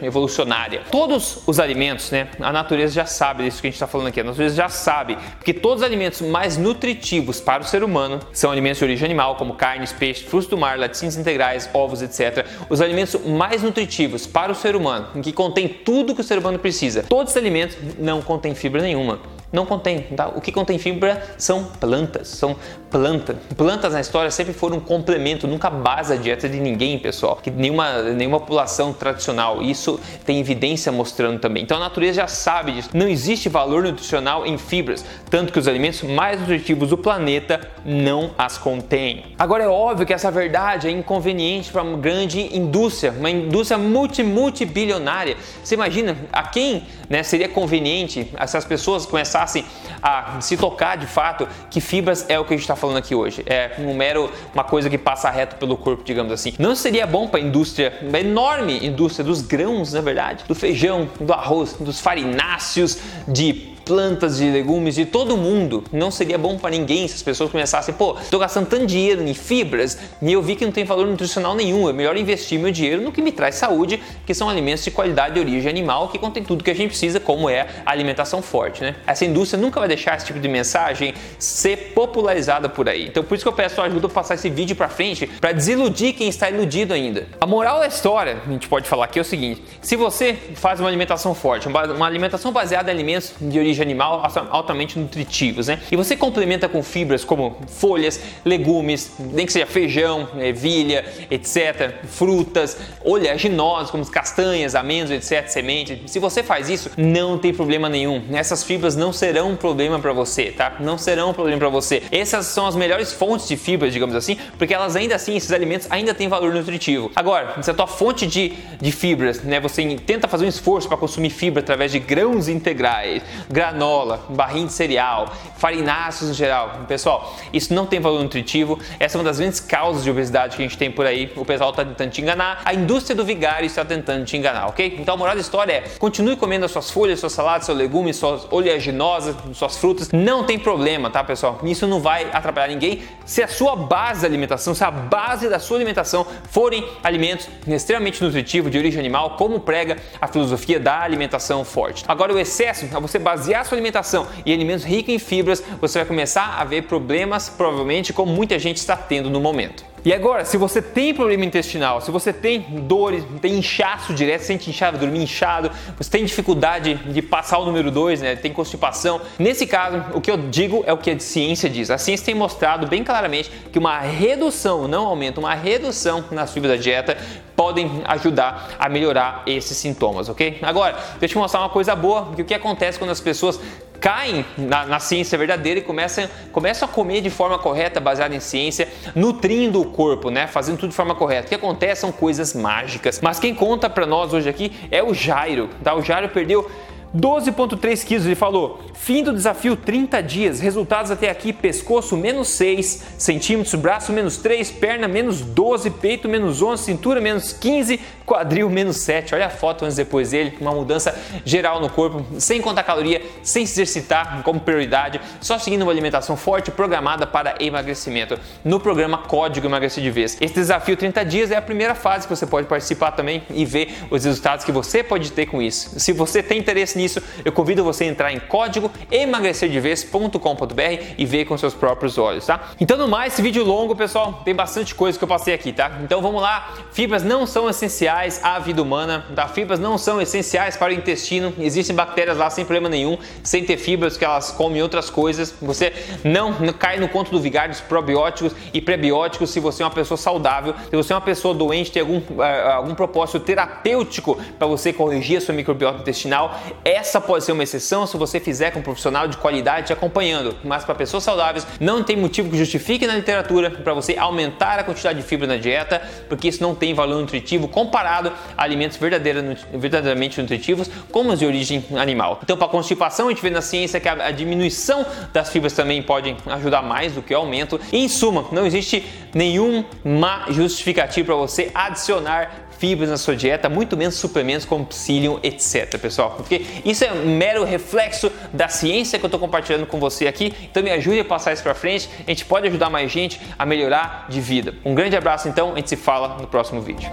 Todos 0.90 1.42
os 1.46 1.58
alimentos, 1.58 2.10
né? 2.10 2.28
A 2.40 2.52
natureza 2.52 2.92
já 2.92 3.06
sabe 3.06 3.44
disso 3.44 3.60
que 3.60 3.66
a 3.66 3.70
gente 3.70 3.76
está 3.76 3.86
falando 3.86 4.08
aqui, 4.08 4.20
a 4.20 4.24
natureza 4.24 4.54
já 4.54 4.68
sabe, 4.68 5.16
porque 5.36 5.52
todos 5.52 5.78
os 5.78 5.86
alimentos 5.86 6.20
mais 6.20 6.56
nutritivos 6.56 7.40
para 7.40 7.62
o 7.62 7.66
ser 7.66 7.82
humano 7.82 8.20
são 8.32 8.50
alimentos 8.50 8.78
de 8.78 8.84
origem 8.84 9.06
animal, 9.06 9.36
como 9.36 9.54
carnes, 9.54 9.92
peixes, 9.92 10.26
frutos 10.26 10.48
do 10.48 10.56
mar, 10.56 10.78
laticínios 10.78 11.16
integrais, 11.16 11.68
ovos, 11.72 12.02
etc. 12.02 12.46
Os 12.68 12.80
alimentos 12.80 13.20
mais 13.26 13.62
nutritivos 13.62 14.26
para 14.26 14.52
o 14.52 14.54
ser 14.54 14.76
humano, 14.76 15.08
em 15.14 15.22
que 15.22 15.32
contém 15.32 15.68
tudo 15.68 16.14
que 16.14 16.20
o 16.20 16.24
ser 16.24 16.38
humano 16.38 16.58
precisa. 16.58 17.04
Todos 17.08 17.32
os 17.32 17.36
alimentos 17.36 17.76
não 17.98 18.22
contêm 18.22 18.54
fibra 18.54 18.82
nenhuma 18.82 19.39
não 19.52 19.66
contém. 19.66 20.02
Tá? 20.16 20.28
O 20.28 20.40
que 20.40 20.52
contém 20.52 20.78
fibra 20.78 21.22
são 21.36 21.64
plantas, 21.64 22.28
são 22.28 22.56
plantas. 22.90 23.36
Plantas 23.56 23.92
na 23.92 24.00
história 24.00 24.30
sempre 24.30 24.52
foram 24.52 24.76
um 24.76 24.80
complemento, 24.80 25.46
nunca 25.46 25.70
base 25.70 26.12
a 26.12 26.16
dieta 26.16 26.48
de 26.48 26.60
ninguém, 26.60 26.98
pessoal. 26.98 27.38
Que 27.42 27.50
nenhuma, 27.50 28.02
nenhuma 28.02 28.40
população 28.40 28.92
tradicional. 28.92 29.62
Isso 29.62 29.98
tem 30.24 30.38
evidência 30.38 30.92
mostrando 30.92 31.38
também. 31.40 31.62
Então 31.62 31.76
a 31.76 31.80
natureza 31.80 32.20
já 32.20 32.26
sabe 32.26 32.72
disso. 32.72 32.90
Não 32.94 33.08
existe 33.08 33.48
valor 33.48 33.82
nutricional 33.82 34.46
em 34.46 34.58
fibras, 34.58 35.04
tanto 35.28 35.52
que 35.52 35.58
os 35.58 35.66
alimentos 35.66 36.02
mais 36.02 36.40
nutritivos 36.40 36.88
do 36.88 36.98
planeta 36.98 37.60
não 37.84 38.32
as 38.36 38.58
contêm. 38.58 39.34
Agora 39.38 39.64
é 39.64 39.68
óbvio 39.68 40.06
que 40.06 40.12
essa 40.12 40.30
verdade 40.30 40.88
é 40.88 40.90
inconveniente 40.90 41.70
para 41.70 41.82
uma 41.82 41.96
grande 41.96 42.56
indústria, 42.56 43.12
uma 43.12 43.30
indústria 43.30 43.78
multi 43.78 44.22
multibilionária. 44.22 45.36
Você 45.62 45.74
imagina 45.74 46.16
a 46.32 46.42
quem 46.42 46.84
né, 47.08 47.22
seria 47.22 47.48
conveniente 47.48 48.30
essas 48.36 48.64
pessoas 48.64 49.06
começarem 49.06 49.39
começassem 49.40 49.64
a 50.02 50.40
se 50.40 50.56
tocar 50.56 50.96
de 50.96 51.06
fato 51.06 51.48
que 51.70 51.80
fibras 51.80 52.26
é 52.28 52.38
o 52.38 52.44
que 52.44 52.54
a 52.54 52.56
gente 52.56 52.64
está 52.64 52.76
falando 52.76 52.98
aqui 52.98 53.14
hoje. 53.14 53.42
É 53.46 53.72
um 53.78 53.94
mero 53.94 54.30
uma 54.54 54.64
coisa 54.64 54.90
que 54.90 54.98
passa 54.98 55.30
reto 55.30 55.56
pelo 55.56 55.76
corpo, 55.76 56.02
digamos 56.04 56.32
assim. 56.32 56.54
Não 56.58 56.74
seria 56.74 57.06
bom 57.06 57.28
para 57.28 57.40
a 57.40 57.42
indústria, 57.42 57.98
uma 58.02 58.20
enorme 58.20 58.84
indústria 58.86 59.24
dos 59.24 59.42
grãos, 59.42 59.92
na 59.92 60.00
verdade, 60.00 60.44
do 60.46 60.54
feijão, 60.54 61.08
do 61.20 61.32
arroz, 61.32 61.74
dos 61.74 62.00
farináceos, 62.00 62.98
de 63.26 63.70
plantas, 63.90 64.36
de 64.36 64.48
legumes, 64.48 64.94
de 64.94 65.04
todo 65.04 65.36
mundo. 65.36 65.82
Não 65.92 66.12
seria 66.12 66.38
bom 66.38 66.56
para 66.56 66.70
ninguém 66.70 67.08
se 67.08 67.16
as 67.16 67.22
pessoas 67.22 67.50
começassem, 67.50 67.92
pô, 67.92 68.16
estou 68.20 68.38
gastando 68.38 68.68
tanto 68.68 68.86
dinheiro 68.86 69.20
em 69.26 69.34
fibras 69.34 69.98
e 70.22 70.32
eu 70.32 70.40
vi 70.40 70.54
que 70.54 70.64
não 70.64 70.70
tem 70.70 70.84
valor 70.84 71.08
nutricional 71.08 71.56
nenhum. 71.56 71.90
É 71.90 71.92
melhor 71.92 72.16
investir 72.16 72.56
meu 72.56 72.70
dinheiro 72.70 73.02
no 73.02 73.10
que 73.10 73.20
me 73.20 73.32
traz 73.32 73.56
saúde, 73.56 74.00
que 74.24 74.32
são 74.32 74.48
alimentos 74.48 74.84
de 74.84 74.92
qualidade 74.92 75.34
de 75.34 75.40
origem 75.40 75.68
animal, 75.68 76.06
que 76.06 76.20
contém 76.20 76.44
tudo 76.44 76.62
que 76.62 76.70
a 76.70 76.74
gente 76.74 76.90
precisa, 76.90 77.18
como 77.18 77.50
é 77.50 77.66
a 77.84 77.90
alimentação 77.90 78.40
forte, 78.40 78.80
né? 78.80 78.94
Essa 79.04 79.24
indústria 79.24 79.60
nunca 79.60 79.80
vai 79.80 79.88
deixar 79.88 80.16
esse 80.16 80.26
tipo 80.26 80.38
de 80.38 80.46
mensagem 80.46 81.12
ser 81.36 81.92
popularizada 81.92 82.68
por 82.68 82.88
aí. 82.88 83.08
Então 83.08 83.24
por 83.24 83.34
isso 83.34 83.44
que 83.44 83.48
eu 83.48 83.52
peço 83.52 83.82
ajuda 83.82 84.08
para 84.08 84.14
passar 84.14 84.34
esse 84.36 84.48
vídeo 84.48 84.76
para 84.76 84.88
frente, 84.88 85.26
para 85.26 85.50
desiludir 85.50 86.14
quem 86.14 86.28
está 86.28 86.48
iludido 86.48 86.94
ainda. 86.94 87.26
A 87.40 87.46
moral 87.46 87.80
da 87.80 87.88
história, 87.88 88.38
a 88.46 88.50
gente 88.52 88.68
pode 88.68 88.88
falar 88.88 89.06
aqui 89.06 89.18
é 89.18 89.22
o 89.22 89.24
seguinte: 89.24 89.64
se 89.82 89.96
você 89.96 90.34
faz 90.54 90.78
uma 90.78 90.88
alimentação 90.88 91.34
forte, 91.34 91.66
uma 91.66 92.06
alimentação 92.06 92.52
baseada 92.52 92.90
em 92.90 92.94
alimentos 92.94 93.32
de 93.40 93.58
origem 93.58 93.79
animal 93.82 94.22
altamente 94.50 94.98
nutritivos, 94.98 95.68
né? 95.68 95.80
E 95.90 95.96
você 95.96 96.16
complementa 96.16 96.68
com 96.68 96.82
fibras 96.82 97.24
como 97.24 97.56
folhas, 97.66 98.20
legumes, 98.44 99.12
nem 99.18 99.46
que 99.46 99.52
seja 99.52 99.66
feijão, 99.66 100.28
ervilha, 100.38 101.04
etc., 101.30 102.04
frutas, 102.06 102.76
oleaginosas 103.04 103.90
como 103.90 104.04
castanhas, 104.06 104.74
amêndoas, 104.74 105.30
etc., 105.30 105.48
sementes. 105.48 106.10
Se 106.10 106.18
você 106.18 106.42
faz 106.42 106.68
isso, 106.68 106.90
não 106.96 107.38
tem 107.38 107.52
problema 107.52 107.88
nenhum. 107.88 108.22
Essas 108.32 108.62
fibras 108.62 108.96
não 108.96 109.12
serão 109.12 109.50
um 109.50 109.56
problema 109.56 109.98
para 109.98 110.12
você, 110.12 110.46
tá? 110.46 110.76
Não 110.80 110.98
serão 110.98 111.30
um 111.30 111.34
problema 111.34 111.58
para 111.58 111.68
você. 111.68 112.02
Essas 112.10 112.46
são 112.46 112.66
as 112.66 112.76
melhores 112.76 113.12
fontes 113.12 113.48
de 113.48 113.56
fibras, 113.56 113.92
digamos 113.92 114.14
assim, 114.14 114.36
porque 114.58 114.74
elas 114.74 114.96
ainda 114.96 115.14
assim, 115.14 115.36
esses 115.36 115.52
alimentos 115.52 115.86
ainda 115.90 116.14
têm 116.14 116.28
valor 116.28 116.52
nutritivo. 116.52 117.10
Agora, 117.14 117.62
se 117.62 117.70
a 117.70 117.74
tua 117.74 117.86
fonte 117.86 118.26
de, 118.26 118.52
de 118.80 118.92
fibras, 118.92 119.42
né, 119.42 119.60
você 119.60 119.96
tenta 120.06 120.28
fazer 120.28 120.44
um 120.44 120.48
esforço 120.48 120.88
para 120.88 120.96
consumir 120.96 121.30
fibra 121.30 121.60
através 121.60 121.92
de 121.92 121.98
grãos 121.98 122.48
integrais, 122.48 123.22
granola, 123.60 124.20
barrinha 124.30 124.66
de 124.66 124.72
cereal, 124.72 125.30
farináceos 125.58 126.30
em 126.30 126.34
geral, 126.34 126.80
pessoal, 126.88 127.36
isso 127.52 127.74
não 127.74 127.84
tem 127.84 128.00
valor 128.00 128.22
nutritivo. 128.22 128.78
Essa 128.98 129.16
é 129.16 129.18
uma 129.18 129.24
das 129.24 129.38
grandes 129.38 129.60
causas 129.60 130.02
de 130.02 130.10
obesidade 130.10 130.56
que 130.56 130.62
a 130.62 130.66
gente 130.66 130.78
tem 130.78 130.90
por 130.90 131.04
aí. 131.04 131.30
O 131.36 131.44
pessoal 131.44 131.68
está 131.68 131.84
tentando 131.84 132.10
te 132.10 132.22
enganar, 132.22 132.62
a 132.64 132.72
indústria 132.72 133.14
do 133.14 133.22
vigário 133.22 133.66
está 133.66 133.84
tentando 133.84 134.24
te 134.24 134.34
enganar, 134.34 134.68
ok? 134.68 134.96
Então 134.98 135.14
a 135.14 135.16
moral 135.18 135.34
da 135.34 135.42
história 135.42 135.74
é: 135.74 135.80
continue 135.98 136.36
comendo 136.36 136.64
as 136.64 136.70
suas 136.70 136.90
folhas, 136.90 137.20
suas 137.20 137.34
saladas, 137.34 137.66
seus 137.66 137.76
legumes, 137.76 138.16
suas 138.16 138.50
oleaginosas, 138.50 139.36
suas 139.52 139.76
frutas. 139.76 140.10
Não 140.10 140.44
tem 140.44 140.58
problema, 140.58 141.10
tá, 141.10 141.22
pessoal? 141.22 141.60
Isso 141.62 141.86
não 141.86 142.00
vai 142.00 142.30
atrapalhar 142.32 142.68
ninguém 142.68 143.02
se 143.26 143.42
a 143.42 143.48
sua 143.48 143.76
base 143.76 144.22
da 144.22 144.26
alimentação, 144.26 144.74
se 144.74 144.82
a 144.82 144.90
base 144.90 145.50
da 145.50 145.58
sua 145.58 145.76
alimentação 145.76 146.26
forem 146.50 146.88
alimentos 147.02 147.46
extremamente 147.66 148.24
nutritivos 148.24 148.72
de 148.72 148.78
origem 148.78 148.98
animal, 148.98 149.36
como 149.36 149.60
prega 149.60 149.98
a 150.18 150.26
filosofia 150.26 150.80
da 150.80 151.00
alimentação 151.00 151.62
forte. 151.62 152.04
Agora, 152.08 152.32
o 152.32 152.38
excesso, 152.38 152.86
você 152.86 153.18
basear 153.50 153.64
sua 153.64 153.76
alimentação 153.76 154.26
em 154.46 154.52
alimentos 154.52 154.84
ricos 154.84 155.12
em 155.12 155.18
fibras, 155.18 155.62
você 155.80 155.98
vai 155.98 156.06
começar 156.06 156.60
a 156.60 156.64
ver 156.64 156.82
problemas, 156.82 157.48
provavelmente, 157.48 158.12
como 158.12 158.32
muita 158.32 158.58
gente 158.58 158.76
está 158.76 158.96
tendo 158.96 159.28
no 159.28 159.40
momento. 159.40 159.89
E 160.04 160.14
agora, 160.14 160.44
se 160.46 160.56
você 160.56 160.80
tem 160.80 161.12
problema 161.12 161.44
intestinal, 161.44 162.00
se 162.00 162.10
você 162.10 162.32
tem 162.32 162.60
dores, 162.60 163.22
tem 163.40 163.58
inchaço 163.58 164.14
direto, 164.14 164.42
sente 164.42 164.70
inchado, 164.70 164.96
dormir 164.96 165.22
inchado, 165.22 165.70
você 165.98 166.10
tem 166.10 166.24
dificuldade 166.24 166.94
de 166.94 167.20
passar 167.20 167.58
o 167.58 167.66
número 167.66 167.90
2, 167.90 168.22
né, 168.22 168.36
tem 168.36 168.52
constipação, 168.52 169.20
nesse 169.38 169.66
caso, 169.66 170.02
o 170.14 170.20
que 170.20 170.30
eu 170.30 170.36
digo 170.36 170.82
é 170.86 170.92
o 170.92 170.96
que 170.96 171.10
a 171.10 171.18
ciência 171.20 171.68
diz. 171.68 171.90
A 171.90 171.98
ciência 171.98 172.24
tem 172.24 172.34
mostrado 172.34 172.86
bem 172.86 173.04
claramente 173.04 173.50
que 173.70 173.78
uma 173.78 173.98
redução, 173.98 174.88
não 174.88 175.06
aumento, 175.06 175.38
uma 175.38 175.54
redução 175.54 176.24
nas 176.30 176.52
fibras 176.52 176.72
da 176.72 176.82
dieta 176.82 177.18
podem 177.54 178.02
ajudar 178.06 178.70
a 178.78 178.88
melhorar 178.88 179.42
esses 179.46 179.76
sintomas, 179.76 180.30
ok? 180.30 180.58
Agora, 180.62 180.92
deixa 180.92 181.24
eu 181.24 181.28
te 181.28 181.38
mostrar 181.38 181.60
uma 181.60 181.68
coisa 181.68 181.94
boa, 181.94 182.32
que 182.34 182.40
o 182.40 182.44
que 182.44 182.54
acontece 182.54 182.98
quando 182.98 183.10
as 183.10 183.20
pessoas 183.20 183.60
caem 184.00 184.44
na, 184.56 184.86
na, 184.86 184.98
ciência 184.98 185.36
verdadeira 185.36 185.80
e 185.80 185.82
começam, 185.82 186.28
começam 186.52 186.88
a 186.88 186.90
comer 186.90 187.20
de 187.20 187.30
forma 187.30 187.58
correta, 187.58 188.00
baseada 188.00 188.34
em 188.34 188.40
ciência, 188.40 188.88
nutrindo 189.14 189.80
o 189.80 189.84
corpo, 189.84 190.30
né? 190.30 190.46
Fazendo 190.46 190.78
tudo 190.78 190.90
de 190.90 190.96
forma 190.96 191.14
correta. 191.14 191.46
O 191.46 191.48
que 191.48 191.54
acontece 191.54 192.00
são 192.00 192.10
coisas 192.10 192.54
mágicas. 192.54 193.20
Mas 193.20 193.38
quem 193.38 193.54
conta 193.54 193.90
para 193.90 194.06
nós 194.06 194.32
hoje 194.32 194.48
aqui 194.48 194.72
é 194.90 195.02
o 195.02 195.12
Jairo, 195.12 195.68
tá? 195.84 195.94
O 195.94 196.02
Jairo 196.02 196.28
perdeu 196.30 196.70
12,3 197.14 198.04
quilos, 198.04 198.24
ele 198.24 198.34
falou. 198.34 198.80
Fim 198.94 199.24
do 199.24 199.32
desafio 199.32 199.74
30 199.74 200.22
dias. 200.22 200.60
Resultados 200.60 201.10
até 201.10 201.28
aqui: 201.28 201.52
pescoço 201.52 202.16
menos 202.16 202.48
6 202.50 203.04
centímetros, 203.18 203.74
braço 203.74 204.12
menos 204.12 204.36
3, 204.36 204.70
perna 204.70 205.08
menos 205.08 205.40
12, 205.40 205.90
peito 205.90 206.28
menos 206.28 206.62
11, 206.62 206.84
cintura 206.84 207.20
menos 207.20 207.52
15, 207.52 207.98
quadril 208.24 208.70
menos 208.70 208.98
7. 208.98 209.34
Olha 209.34 209.46
a 209.46 209.50
foto 209.50 209.84
antes 209.84 209.98
e 209.98 210.04
depois 210.04 210.30
dele. 210.30 210.56
Uma 210.60 210.72
mudança 210.72 211.18
geral 211.44 211.80
no 211.80 211.90
corpo, 211.90 212.24
sem 212.38 212.60
contar 212.60 212.84
caloria, 212.84 213.22
sem 213.42 213.66
se 213.66 213.72
exercitar 213.80 214.42
como 214.44 214.60
prioridade, 214.60 215.20
só 215.40 215.58
seguindo 215.58 215.82
uma 215.82 215.90
alimentação 215.90 216.36
forte 216.36 216.70
programada 216.70 217.26
para 217.26 217.56
emagrecimento. 217.58 218.38
No 218.64 218.78
programa 218.78 219.18
Código 219.18 219.66
Emagrecer 219.66 220.02
de 220.02 220.10
Vez. 220.10 220.36
Esse 220.40 220.54
desafio 220.54 220.96
30 220.96 221.24
dias 221.24 221.50
é 221.50 221.56
a 221.56 221.62
primeira 221.62 221.94
fase 221.94 222.28
que 222.28 222.36
você 222.36 222.46
pode 222.46 222.68
participar 222.68 223.12
também 223.12 223.42
e 223.50 223.64
ver 223.64 223.92
os 224.10 224.24
resultados 224.24 224.64
que 224.64 224.70
você 224.70 225.02
pode 225.02 225.32
ter 225.32 225.46
com 225.46 225.60
isso. 225.60 225.98
Se 225.98 226.12
você 226.12 226.42
tem 226.42 226.58
interesse 226.58 226.99
nisso, 227.00 227.22
eu 227.44 227.52
convido 227.52 227.82
você 227.82 228.04
a 228.04 228.06
entrar 228.06 228.32
em 228.32 228.40
código 228.40 228.90
emagrecerdevez.com.br 229.10 231.04
e 231.16 231.26
ver 231.26 231.44
com 231.44 231.56
seus 231.56 231.74
próprios 231.74 232.18
olhos, 232.18 232.46
tá? 232.46 232.72
Então, 232.80 232.96
no 232.96 233.08
mais, 233.08 233.32
esse 233.32 233.42
vídeo 233.42 233.64
longo, 233.64 233.94
pessoal, 233.96 234.42
tem 234.44 234.54
bastante 234.54 234.94
coisa 234.94 235.18
que 235.18 235.24
eu 235.24 235.28
passei 235.28 235.54
aqui, 235.54 235.72
tá? 235.72 235.98
Então, 236.02 236.20
vamos 236.20 236.42
lá. 236.42 236.74
Fibras 236.92 237.22
não 237.22 237.46
são 237.46 237.68
essenciais 237.68 238.40
à 238.42 238.58
vida 238.58 238.82
humana, 238.82 239.26
tá? 239.34 239.48
Fibras 239.48 239.78
não 239.78 239.96
são 239.96 240.20
essenciais 240.20 240.76
para 240.76 240.92
o 240.92 240.94
intestino. 240.94 241.52
Existem 241.58 241.94
bactérias 241.94 242.36
lá 242.36 242.50
sem 242.50 242.64
problema 242.64 242.88
nenhum, 242.88 243.18
sem 243.42 243.64
ter 243.64 243.76
fibras 243.76 244.16
que 244.16 244.24
elas 244.24 244.50
comem 244.50 244.82
outras 244.82 245.10
coisas. 245.10 245.54
Você 245.62 245.92
não 246.24 246.54
cai 246.72 246.98
no 246.98 247.08
conto 247.08 247.30
do 247.30 247.40
vigário 247.40 247.72
dos 247.72 247.80
probióticos 247.80 248.54
e 248.72 248.80
prebióticos 248.80 249.50
se 249.50 249.60
você 249.60 249.82
é 249.82 249.86
uma 249.86 249.92
pessoa 249.92 250.18
saudável. 250.18 250.74
Se 250.88 250.96
você 250.96 251.12
é 251.12 251.16
uma 251.16 251.22
pessoa 251.22 251.54
doente, 251.54 251.90
tem 251.90 252.00
algum, 252.00 252.18
uh, 252.18 252.42
algum 252.74 252.94
propósito 252.94 253.40
terapêutico 253.40 254.38
para 254.58 254.66
você 254.66 254.92
corrigir 254.92 255.38
a 255.38 255.40
sua 255.40 255.54
microbiota 255.54 256.00
intestinal, 256.00 256.58
essa 256.90 257.20
pode 257.20 257.44
ser 257.44 257.52
uma 257.52 257.62
exceção 257.62 258.06
se 258.06 258.16
você 258.16 258.40
fizer 258.40 258.70
com 258.70 258.80
um 258.80 258.82
profissional 258.82 259.28
de 259.28 259.36
qualidade 259.36 259.88
te 259.88 259.92
acompanhando, 259.92 260.56
mas 260.64 260.84
para 260.84 260.94
pessoas 260.94 261.22
saudáveis 261.22 261.66
não 261.78 262.02
tem 262.02 262.16
motivo 262.16 262.50
que 262.50 262.58
justifique 262.58 263.06
na 263.06 263.14
literatura 263.14 263.70
para 263.70 263.94
você 263.94 264.16
aumentar 264.16 264.78
a 264.78 264.84
quantidade 264.84 265.20
de 265.20 265.26
fibra 265.26 265.46
na 265.46 265.56
dieta, 265.56 266.02
porque 266.28 266.48
isso 266.48 266.62
não 266.62 266.74
tem 266.74 266.92
valor 266.92 267.20
nutritivo 267.20 267.68
comparado 267.68 268.32
a 268.56 268.62
alimentos 268.62 268.98
verdadeiramente 268.98 270.40
nutritivos, 270.40 270.90
como 271.10 271.32
os 271.32 271.38
de 271.38 271.46
origem 271.46 271.84
animal. 271.96 272.40
Então, 272.42 272.56
para 272.56 272.68
constipação, 272.68 273.26
a 273.26 273.30
gente 273.30 273.42
vê 273.42 273.50
na 273.50 273.62
ciência 273.62 274.00
que 274.00 274.08
a 274.08 274.30
diminuição 274.30 275.04
das 275.32 275.50
fibras 275.50 275.72
também 275.72 276.02
pode 276.02 276.36
ajudar 276.46 276.82
mais 276.82 277.12
do 277.12 277.22
que 277.22 277.34
o 277.34 277.36
aumento. 277.36 277.80
E, 277.92 277.98
em 277.98 278.08
suma, 278.08 278.46
não 278.52 278.66
existe 278.66 279.04
nenhuma 279.34 280.46
justificativa 280.48 281.26
para 281.26 281.36
você 281.36 281.70
adicionar 281.74 282.69
fibras 282.80 283.10
na 283.10 283.18
sua 283.18 283.36
dieta, 283.36 283.68
muito 283.68 283.94
menos 283.94 284.14
suplementos 284.14 284.64
como 284.64 284.86
psyllium, 284.86 285.38
etc, 285.42 285.98
pessoal. 286.00 286.30
Porque 286.30 286.64
isso 286.82 287.04
é 287.04 287.12
um 287.12 287.36
mero 287.36 287.62
reflexo 287.62 288.32
da 288.54 288.68
ciência 288.68 289.18
que 289.18 289.24
eu 289.24 289.28
estou 289.28 289.38
compartilhando 289.38 289.86
com 289.86 290.00
você 290.00 290.26
aqui. 290.26 290.54
Então 290.62 290.82
me 290.82 290.90
ajude 290.90 291.20
a 291.20 291.24
passar 291.24 291.52
isso 291.52 291.62
para 291.62 291.74
frente. 291.74 292.08
A 292.26 292.30
gente 292.30 292.46
pode 292.46 292.66
ajudar 292.66 292.88
mais 292.88 293.12
gente 293.12 293.38
a 293.58 293.66
melhorar 293.66 294.26
de 294.30 294.40
vida. 294.40 294.74
Um 294.82 294.94
grande 294.94 295.14
abraço 295.14 295.46
então, 295.46 295.74
a 295.74 295.76
gente 295.76 295.90
se 295.90 295.96
fala 295.96 296.38
no 296.40 296.46
próximo 296.46 296.80
vídeo. 296.80 297.10